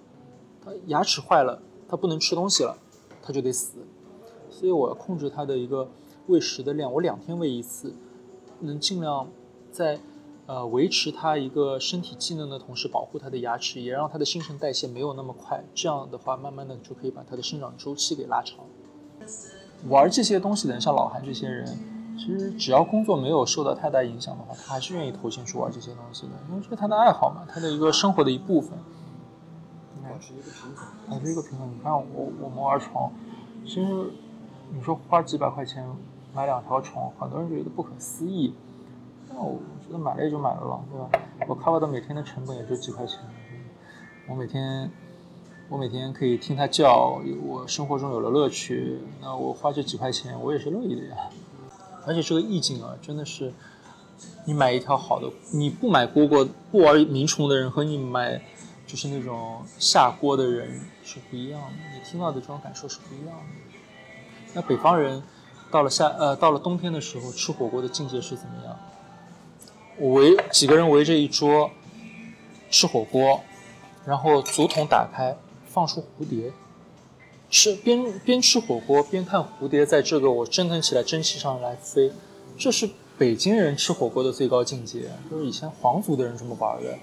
[0.63, 2.77] 它牙齿坏了，它不能吃东西了，
[3.23, 3.79] 它就得死。
[4.53, 5.89] 所以我要控制它的一个
[6.27, 7.95] 喂食的量，我两天喂一次，
[8.61, 9.27] 能尽量
[9.71, 9.99] 在
[10.47, 15.65] 呃维持它一个身体机能的同时，保护它的牙齿，也让它的新陈代谢没有那么快。
[15.75, 18.59] 这样的话，慢慢的就可以把它的生长周期给拉长。
[19.89, 21.67] 玩这些东西的人，像老韩这些人。
[22.15, 28.79] 其实只要工作没有受到太大影响的话，他还是愿意投钱去玩这些东西的，因为这是他的爱好嘛，他的一个生活的一部分。
[30.05, 31.69] 保持一个平衡，保持一个平衡。
[31.75, 33.11] 你看我我们玩床，
[33.65, 34.11] 其实
[34.75, 35.87] 你说花几百块钱
[36.35, 38.55] 买两条虫，很多人觉得不可思议。
[39.29, 41.11] 那我觉得买了也就买了了，对吧？
[41.47, 43.19] 我 cover 的每天的成本也就几块钱，
[44.27, 44.91] 我每天
[45.69, 51.17] 我每天可以听它叫，我生活中有了乐趣，那我花这几块钱我也是乐意的呀。
[52.07, 53.53] 而且这个意境啊，真的是，
[54.47, 58.41] 你买一条好的，你不买蝈蝈不玩鸣虫的人和你买
[58.87, 63.45] 就是那种下锅的人是不一样的，你听到的这种感受是不一样的。
[64.55, 65.23] 那北方人
[65.71, 68.79] 到了夏呃到了冬天的时候吃火锅的境界是怎么样？
[70.13, 71.71] 围几个人围着一桌
[72.71, 73.41] 吃火锅，
[74.05, 75.37] 然后竹筒打开
[75.67, 76.53] 放出蝴蝶。
[77.51, 82.11] 吃边边吃火锅边看蝴蝶，在这个我蒸腾起来蒸汽上来飞，
[82.57, 82.89] 这是
[83.19, 86.99] 北京人吃火锅的最高境界，就是以前皇族的人这么玩的。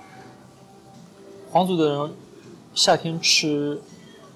[1.51, 2.13] 皇族的人
[2.73, 3.79] 夏天吃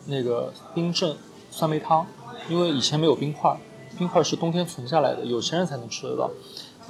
[0.06, 1.18] 那个冰镇
[1.50, 2.06] 酸梅汤，
[2.50, 3.56] 因为以前没有冰块，
[3.98, 6.30] 冰块是冬天存下来的，有钱人才能吃得到。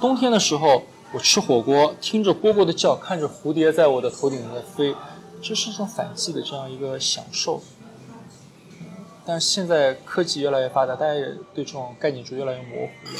[0.00, 0.82] 冬天的时候，
[1.12, 4.94] 我吃火锅，听着蝈蝈的叫，看着蝴蝶在我的头顶在飞，
[5.40, 7.60] 这是一种反季的这样一个享受。
[9.24, 11.24] 但是现在科技越来越发达，大家也
[11.54, 13.14] 对这种概念就越来越模糊了。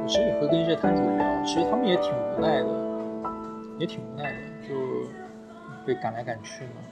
[0.00, 2.87] 我其实也会跟一些摊主聊，其实他们也挺无奈的，
[3.78, 5.08] 也挺无奈的，就
[5.86, 6.82] 被赶来赶去嘛。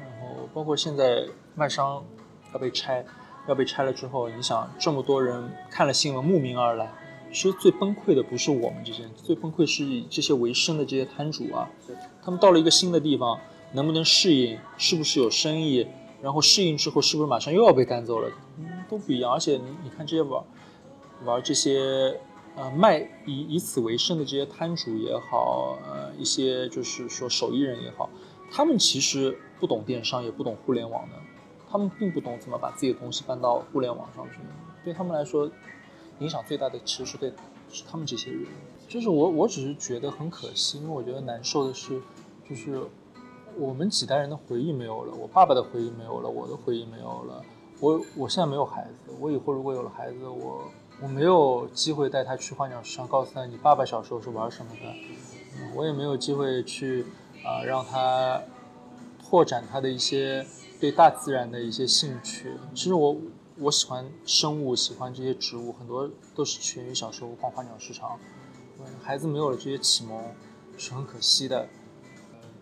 [0.00, 2.04] 然后包括现在外商
[2.52, 3.04] 要被拆，
[3.48, 6.90] 要被拆了之后，你想这么多人看了新闻慕名而来。
[7.32, 11.70] 其实最崩溃的不是我们这些，最崩溃是这些为生的这些摊主啊。
[12.20, 13.38] 他们到了一个新的地方，
[13.72, 14.58] 能不能适应？
[14.76, 15.86] 是不是有生意？
[16.20, 18.28] 然后适应之后，是不是马上又要被赶走了？
[18.58, 19.32] 嗯，都不一样。
[19.32, 20.42] 而且你你看这些玩
[21.24, 22.20] 玩这些
[22.56, 28.08] 呃卖以以此为生的这些摊主也好，呃一些就是说手艺人也好，
[28.50, 31.16] 他们其实不懂电商，也不懂互联网的，
[31.70, 34.38] 他们并不懂怎么把自己的东西搬到互联网上去。
[34.84, 35.50] 对他们来说。
[36.20, 37.32] 影响最大的其实是对，
[37.70, 38.44] 是他们这些人，
[38.86, 41.98] 就是我，我只是觉得很可惜，因为我觉得难受的是，
[42.46, 42.78] 就是
[43.56, 47.42] 我们几代人的回忆没有了，我爸爸的回忆没有了，我的回忆没有了，
[47.80, 50.70] 我我现在没有孩子，我以后如果有了孩子，我
[51.02, 54.94] 我没有机会带他去花鸟市场，告诉他你爸爸小时候是玩什么的，
[55.74, 57.06] 我也没有机会去
[57.44, 58.42] 啊让他
[59.18, 60.46] 拓展他的一些
[60.80, 63.16] 对大自然的一些兴趣，其实我。
[63.62, 68.18] 我喜欢生物，喜欢这些植物，很多都是源于小时候逛花鸟市场。
[69.02, 70.18] 孩子没有了这些启蒙，
[70.78, 71.68] 是很可惜的。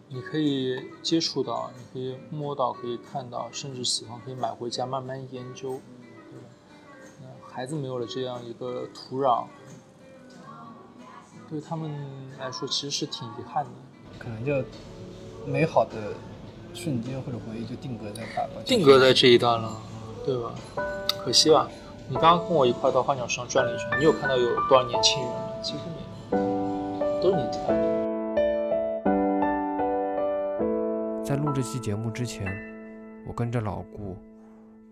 [0.09, 5.81] 你可以接触到，你可以摸到，可以看到，甚至喜欢可以买回家慢慢研究。
[7.51, 9.45] 孩子没有了这样一个土壤，
[11.49, 11.91] 对他们
[12.39, 13.71] 来说其实是挺遗憾的。
[14.19, 14.65] 可能就
[15.47, 16.15] 美好的。
[16.75, 19.73] 瞬间或者回忆就定格在把把定格在这一段了，
[20.25, 20.55] 对吧？
[21.25, 21.67] 可惜吧。
[22.09, 25.51] 你刚刚跟我一块到花鸟市场转了一圈，你有看到有多少年轻人吗？
[25.63, 25.97] 几乎没
[26.37, 27.75] 有，都是年纪大的。
[31.25, 32.47] 在录这期节目之前，
[33.27, 34.17] 我跟着老顾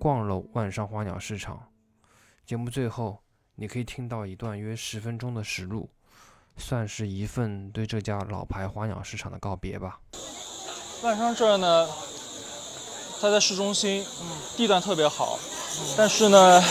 [0.01, 1.61] 逛了万商花鸟市场。
[2.47, 3.19] 节目最后，
[3.57, 5.91] 你可以听到一段约十分钟的实录，
[6.57, 9.99] 算是一份对这家老牌花鸟市场的告别吧。
[11.03, 11.89] 万商这儿呢，
[13.21, 14.07] 它在市中心，
[14.57, 15.41] 地段特别好，
[15.97, 16.63] 但是呢，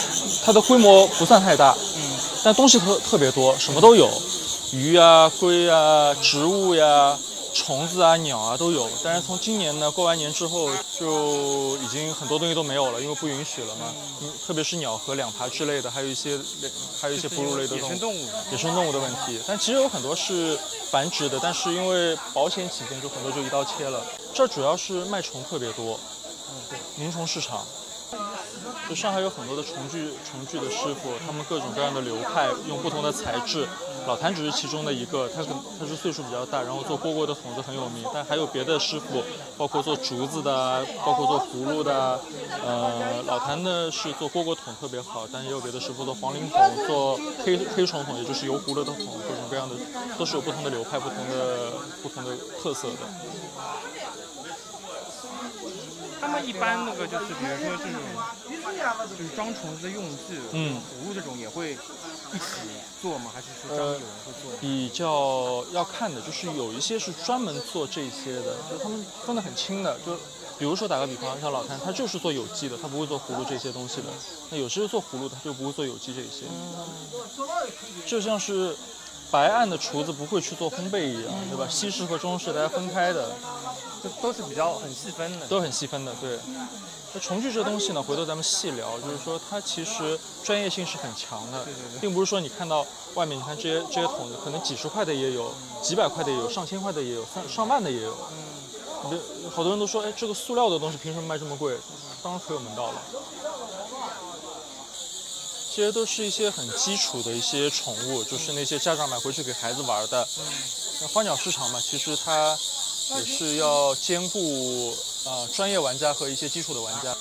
[0.46, 4.10] 它的规模不算太大，嗯，但东西特特别多，什么都有，
[4.72, 7.18] 鱼啊、龟啊、植物呀。
[7.56, 13.86] 虫子啊、鸟啊都有，但是从今年呢，过完年之后就已经很多东西都没有了，因为不允许了嘛。
[14.22, 16.38] 嗯，特别是鸟和两爬之类的，还有一些
[17.00, 19.40] 还有一些哺乳类的野生动物，野生动物的问题。
[19.48, 20.60] 但其实有很多是
[20.92, 24.06] 繁殖的，但是因为保险起见，就很多就一刀切了。
[24.34, 25.98] 这主要是卖虫特别多，
[26.50, 27.66] 嗯，对，鸣虫市场。
[28.88, 33.68] 就上海有很多的虫具虫具的师傅，他们各种各样的流派，用不同的材质。
[34.06, 35.48] 老谭只是其中的一个，他可
[35.80, 38.06] 他是岁数比较大，然后做蝈蝈的筒子很有名。
[38.14, 39.24] 但还有别的师傅，
[39.58, 42.20] 包括做竹子的，包括做葫芦的。
[42.64, 48.98] 呃，老谭呢是做蝈蝈筒特别好，但也有别的师傅做黄鳞筒、做黑黑虫筒，也就是油葫芦的筒，
[49.28, 49.76] 各种各样的
[50.20, 51.72] 都是有不同的流派、不同的
[52.04, 52.98] 不同的特色的。
[56.26, 58.02] 他们一般那个就是，比如说这种，
[59.16, 62.44] 就是装虫子的用具，嗯，葫芦这种也会一起
[63.00, 63.30] 做吗？
[63.32, 64.52] 还是说专门有人会做？
[64.60, 70.00] 比较要看的，就是有一些是专门做这些的，就是他们分得很清的。
[70.04, 70.16] 就
[70.58, 74.08] 比如说打个比方，像老谭，他就是做有机的，他不会做葫芦这些东西的。
[74.50, 76.48] 那有些是做葫芦的，他就不会做有机这些。
[78.08, 78.76] 就像是。
[79.32, 81.68] 白案的厨子不会去做烘焙一样，对吧？
[81.70, 83.32] 西式和中式大家分开的，
[84.02, 86.14] 这都是比较很细分的，都很细分的。
[86.22, 86.40] 对，
[87.14, 88.98] 那重聚这东西呢，回头咱们细聊。
[89.00, 91.66] 就是说，它其实专业性是很强的，
[92.00, 95.52] 并不是说你看到外面，你看这些这些桶子，可能几十块的也有，
[95.82, 98.16] 几百块的也有，上千块的也有，上上万的也有。
[99.12, 99.20] 嗯，
[99.54, 101.76] 好多人都说，哎，这个塑料的东西凭什么卖这么贵？
[102.24, 103.02] 当然可有门道了。
[105.76, 110.26] 这些都是一些很基础的一些宠物，就是那些家长买回去给孩子玩的。
[111.02, 112.58] 那花鸟市场嘛，其实它
[113.18, 114.96] 也是要兼顾
[115.26, 117.14] 啊专业玩家和一些基础的玩家。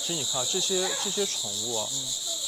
[0.00, 1.86] 其实你看这些这些宠物啊，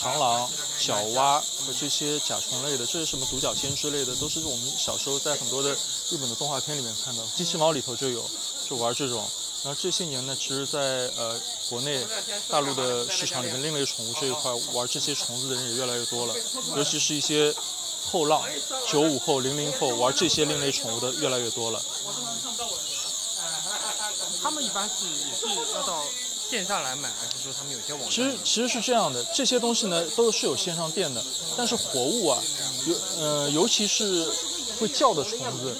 [0.01, 5.77] 螳螂、角蛙和这些甲虫类的，这是什么独角仙之类的，都是我们小时候在很多的
[6.09, 8.25] 日本的动画片里面看到，机器猫里头就有，
[8.67, 9.29] 就玩这种。
[9.65, 10.79] 然后这些年呢，其实，在
[11.17, 11.39] 呃
[11.69, 12.07] 国内
[12.49, 16.35] 大陆的市场里面，另类宠物这一块玩这些虫子的人也越来越多了，
[16.77, 17.53] 尤其是一些
[18.07, 18.41] 后浪，
[18.87, 21.83] 九五后、零零后玩这些另类宠物的越来越多了。
[24.41, 26.05] 他们一般是也是要到
[26.49, 28.09] 线下来买，还是说他们有些网？
[28.09, 31.23] 其实其实是这样的，这些东西呢都是有线上店的，
[31.57, 32.41] 但是活物啊，
[32.87, 34.31] 尤呃尤其是。
[34.79, 35.77] 会叫的虫子，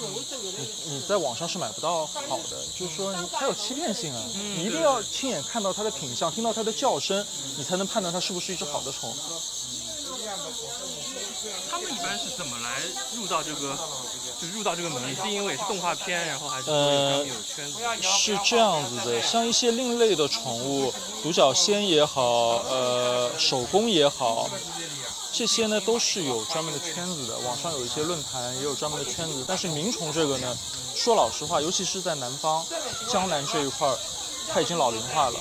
[0.59, 4.23] 你你在网上是买不到好的，就是说它有欺骗性啊，
[4.57, 7.25] 你一定要亲眼看到它的品相，听到它的叫声，
[7.57, 9.15] 你才能判断它是不是一只好的虫。
[11.71, 12.81] 他们一般是怎么来
[13.15, 13.79] 入到这个，
[14.41, 15.17] 就入到这个门？
[15.17, 17.79] 是因为是动画片，然后还是呃有圈子？
[18.03, 20.93] 是这样子的，像一些另类的宠物，
[21.23, 24.51] 独角仙也好，呃，手工也好。
[25.31, 29.45] 这些呢都是有专门的圈子的，网上有一些论坛也有专门的圈子。
[29.47, 30.57] 但是鸣虫这个呢，
[30.95, 32.65] 说老实话，尤其是在南方
[33.09, 33.97] 江南这一块儿，
[34.53, 35.39] 它已经老龄化了。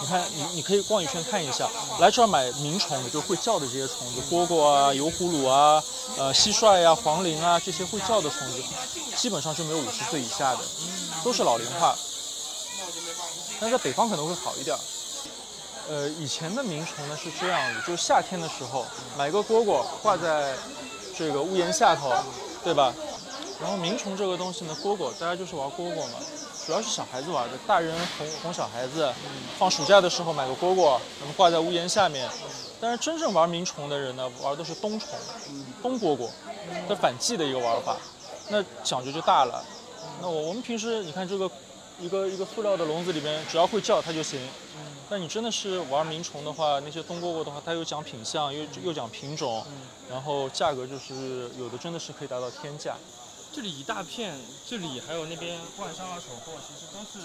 [0.00, 1.68] 你看，你你可以逛一圈看一下，
[1.98, 5.82] 来这儿买鸣虫的，就会叫的这些虫子，蝈蝈啊、油葫芦啊、
[6.16, 8.62] 呃蟋蟀呀、黄蛉啊这些会叫的虫子，
[9.16, 10.60] 基本上就没有五十岁以下的，
[11.22, 11.94] 都是老龄化。
[13.60, 14.76] 但在北方可能会好一点。
[15.88, 18.86] 呃，以前的鸣虫呢是这样子，就是夏天的时候
[19.18, 20.54] 买个蝈蝈挂在
[21.16, 22.12] 这个屋檐下头，
[22.62, 22.92] 对吧？
[23.60, 26.18] 然后鸣虫这个东西呢，蝈蝈大家就是玩蝈蝈嘛，
[26.66, 29.12] 主要是小孩子玩的，大人哄哄小孩子。
[29.58, 32.28] 放暑假的时候买个蝈蝈，那么挂在屋檐下面。
[32.80, 35.10] 但是真正玩鸣虫的人呢，玩的是冬虫，
[35.82, 36.28] 冬蝈蝈，
[36.88, 37.96] 它反季的一个玩法，
[38.48, 39.64] 那讲究就大了。
[40.20, 41.48] 那我我们平时你看这个
[42.00, 44.40] 一个一个塑料的笼子里面，只要会叫它就行。
[45.14, 49.64] 那你真的是玩鸣虫的话，那些冬蝈蝈的话，它又讲品相，又又讲品种，
[50.10, 52.96] 然后价格就是有的真的是可以达到天价。
[53.54, 54.36] 这里一大片，
[54.68, 57.24] 这里还有那边万商二手货，其实都是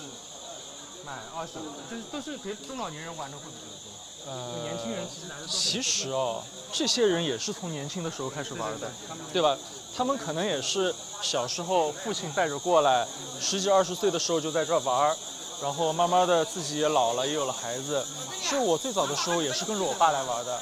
[1.04, 1.54] 买二手，
[1.90, 4.32] 就是都是陪中老年人玩的会比较多。
[4.32, 8.92] 呃，年轻人其实来的其实哦，这些人也是从年轻的时候开始玩的，
[9.34, 9.58] 对吧？
[9.98, 13.08] 他们可能也是小时候父亲带着过来，
[13.42, 15.18] 十几二十岁的时候就在这儿玩儿，
[15.62, 18.06] 然后慢慢的自己也老了，也有了孩子。
[18.42, 20.60] 其实我最早的时候也是跟着我爸来玩的，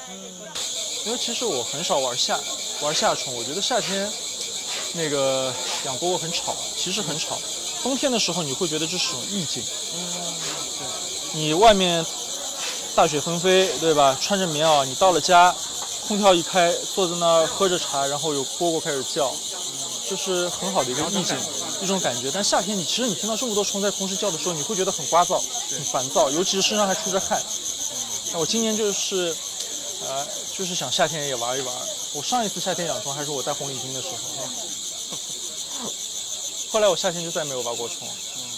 [1.06, 2.38] 因为其实我很少玩夏
[2.82, 4.10] 玩夏虫，我觉得夏天
[4.94, 5.52] 那个
[5.84, 7.38] 养蝈蝈很吵，其实很吵。
[7.82, 9.62] 冬天的时候你会觉得这是种意境，
[11.32, 12.04] 你外面
[12.96, 14.18] 大雪纷飞，对吧？
[14.20, 15.54] 穿着棉袄，你到了家，
[16.08, 19.32] 空调一开，坐在那儿喝着茶，然后有蝈蝈开始叫，
[20.08, 21.36] 这是很好的一个意境，
[21.80, 22.30] 一种感觉。
[22.32, 27.42] 但夏天你其实你听到这么多虫在同时叫的时候，你会觉得很聒噪、很烦躁，尤其是身上还出着汗。
[28.32, 29.34] 那我今年就是，
[30.06, 30.26] 呃，
[30.56, 31.74] 就是想夏天也玩一玩。
[32.14, 34.48] 我上一次夏天养虫还是我戴红领巾的时候，
[36.72, 38.08] 后来我夏天就再没有玩过虫。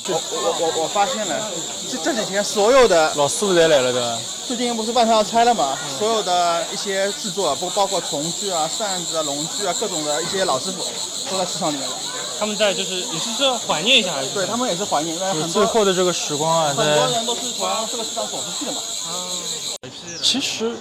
[0.08, 1.50] 我我我我发现了，
[1.90, 4.18] 这这几天所有的老师傅也来了对吧？
[4.48, 10.82] 最近不是万圣要拆了嘛，所有的一些制作，不包括虫具啊、扇子啊、笼具啊，各种的一些老师傅
[11.30, 11.94] 都在市场里面了。
[12.38, 14.30] 他们在就是也是说怀念一下还是？
[14.30, 18.80] 对他们也是怀念，因为很最后的这个时光啊，很多人都是从这个市场走出去的嘛。
[19.12, 19.90] 嗯
[20.22, 20.72] 其实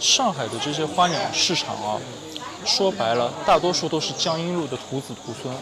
[0.00, 1.98] 上海的这些花鸟市场啊，
[2.64, 5.54] 说白了，大多数都是江阴路的徒子徒孙，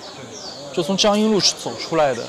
[0.75, 2.27] 就从江阴路走出来的。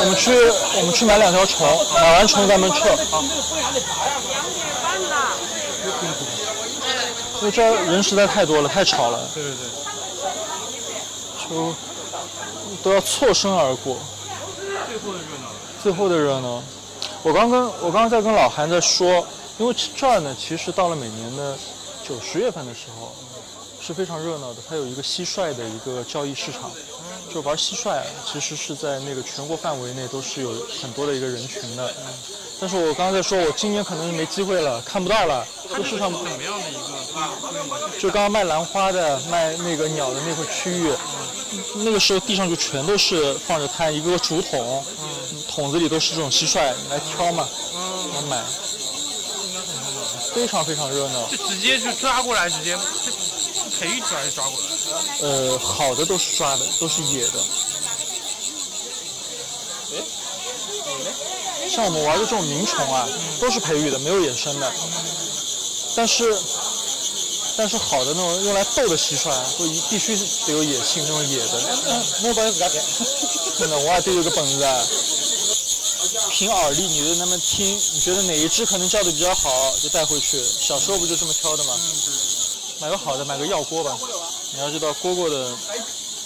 [0.00, 0.32] 我们去，
[0.78, 2.96] 我们去买两条虫，买完虫咱们撤。
[7.40, 9.68] 因为这儿人实在太多了，太吵了，对对对，
[11.48, 11.74] 就
[12.82, 13.96] 都要错身而过。
[14.88, 15.48] 最后的热闹。
[15.82, 16.62] 最后的热闹。
[17.22, 19.24] 我刚跟我刚刚在跟老韩在说，
[19.58, 21.56] 因为这儿呢，其实到了每年的
[22.06, 23.14] 九十月份的时候
[23.80, 24.56] 是非常热闹的。
[24.68, 26.70] 它有一个蟋蟀的一个交易市场，
[27.32, 31.94] 就玩蟋蟀，其实是在那个全国范围内都是有很多的一个人群的。
[32.60, 35.46] 但是我刚刚在说，我今年可能没机会了，看不到了。
[35.70, 37.98] 这个市场怎么样的一个？
[37.98, 40.92] 就刚刚卖兰花的、卖那个鸟的那块区域，
[41.76, 44.84] 那个时候地上就全都是放着摊，一个个竹筒，
[45.48, 47.48] 筒子里都是这种蟋蟀，你来挑嘛，
[48.14, 48.42] 来买，
[50.34, 51.28] 非常非常热闹。
[51.28, 54.77] 就直接就抓过来，直接是是培育出来就抓过来？
[55.20, 57.44] 呃，好的都是抓的，都是野的。
[61.70, 63.06] 像我们玩的这种鸣虫啊，
[63.40, 64.72] 都是培育的，没有野生的。
[65.94, 66.24] 但是，
[67.56, 70.16] 但是好的那种用来逗的蟋蟀，都一必须
[70.46, 71.60] 得有野性，那种野的。
[72.22, 72.82] 那本自家编，
[73.58, 74.86] 真的，我还得有个本子啊。
[76.30, 80.42] 凭耳力，你就那么听，你觉得哪一只可能叫的比较好，就带回去。
[80.42, 81.76] 小时候不就这么挑的吗？
[82.80, 83.98] 买个好的，买个药锅吧。
[84.54, 85.50] 你要知道蝈蝈的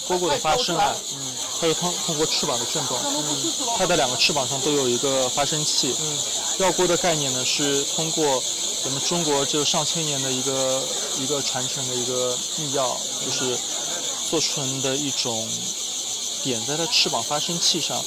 [0.07, 5.95] 蝈蝈的发声啊，嗯，它是通通过翅膀的震动，嗯，它的两个翅膀上都有一个发声器。
[5.99, 6.17] 嗯，
[6.57, 8.43] 绕锅的概念呢是通过
[8.85, 10.83] 我们中国这上千年的一个
[11.19, 13.57] 一个传承的一个秘药，就是
[14.29, 15.47] 做成的一种
[16.43, 18.03] 点在它翅膀发声器上，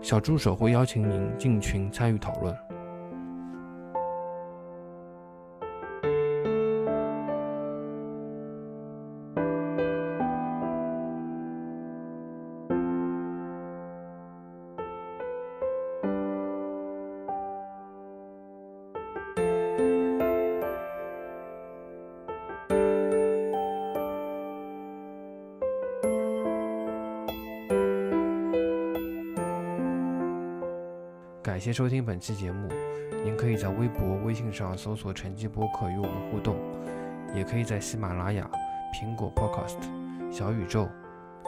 [0.00, 2.56] 小助手会邀请您进群参与讨论。
[32.04, 32.68] 本期节目。
[33.24, 36.56] 您可以在微博、微信上搜索“晨记播客”与我们互动，
[37.34, 38.48] 也可以在喜马拉雅、
[38.92, 39.78] 苹果 Podcast、
[40.30, 40.86] 小宇宙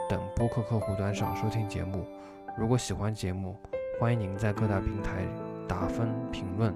[0.09, 2.03] 等播客客户端上收听节目。
[2.57, 3.55] 如果喜欢节目，
[3.99, 5.27] 欢迎您在各大平台
[5.67, 6.73] 打分、评论，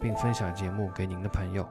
[0.00, 1.66] 并分享节目给您的朋友。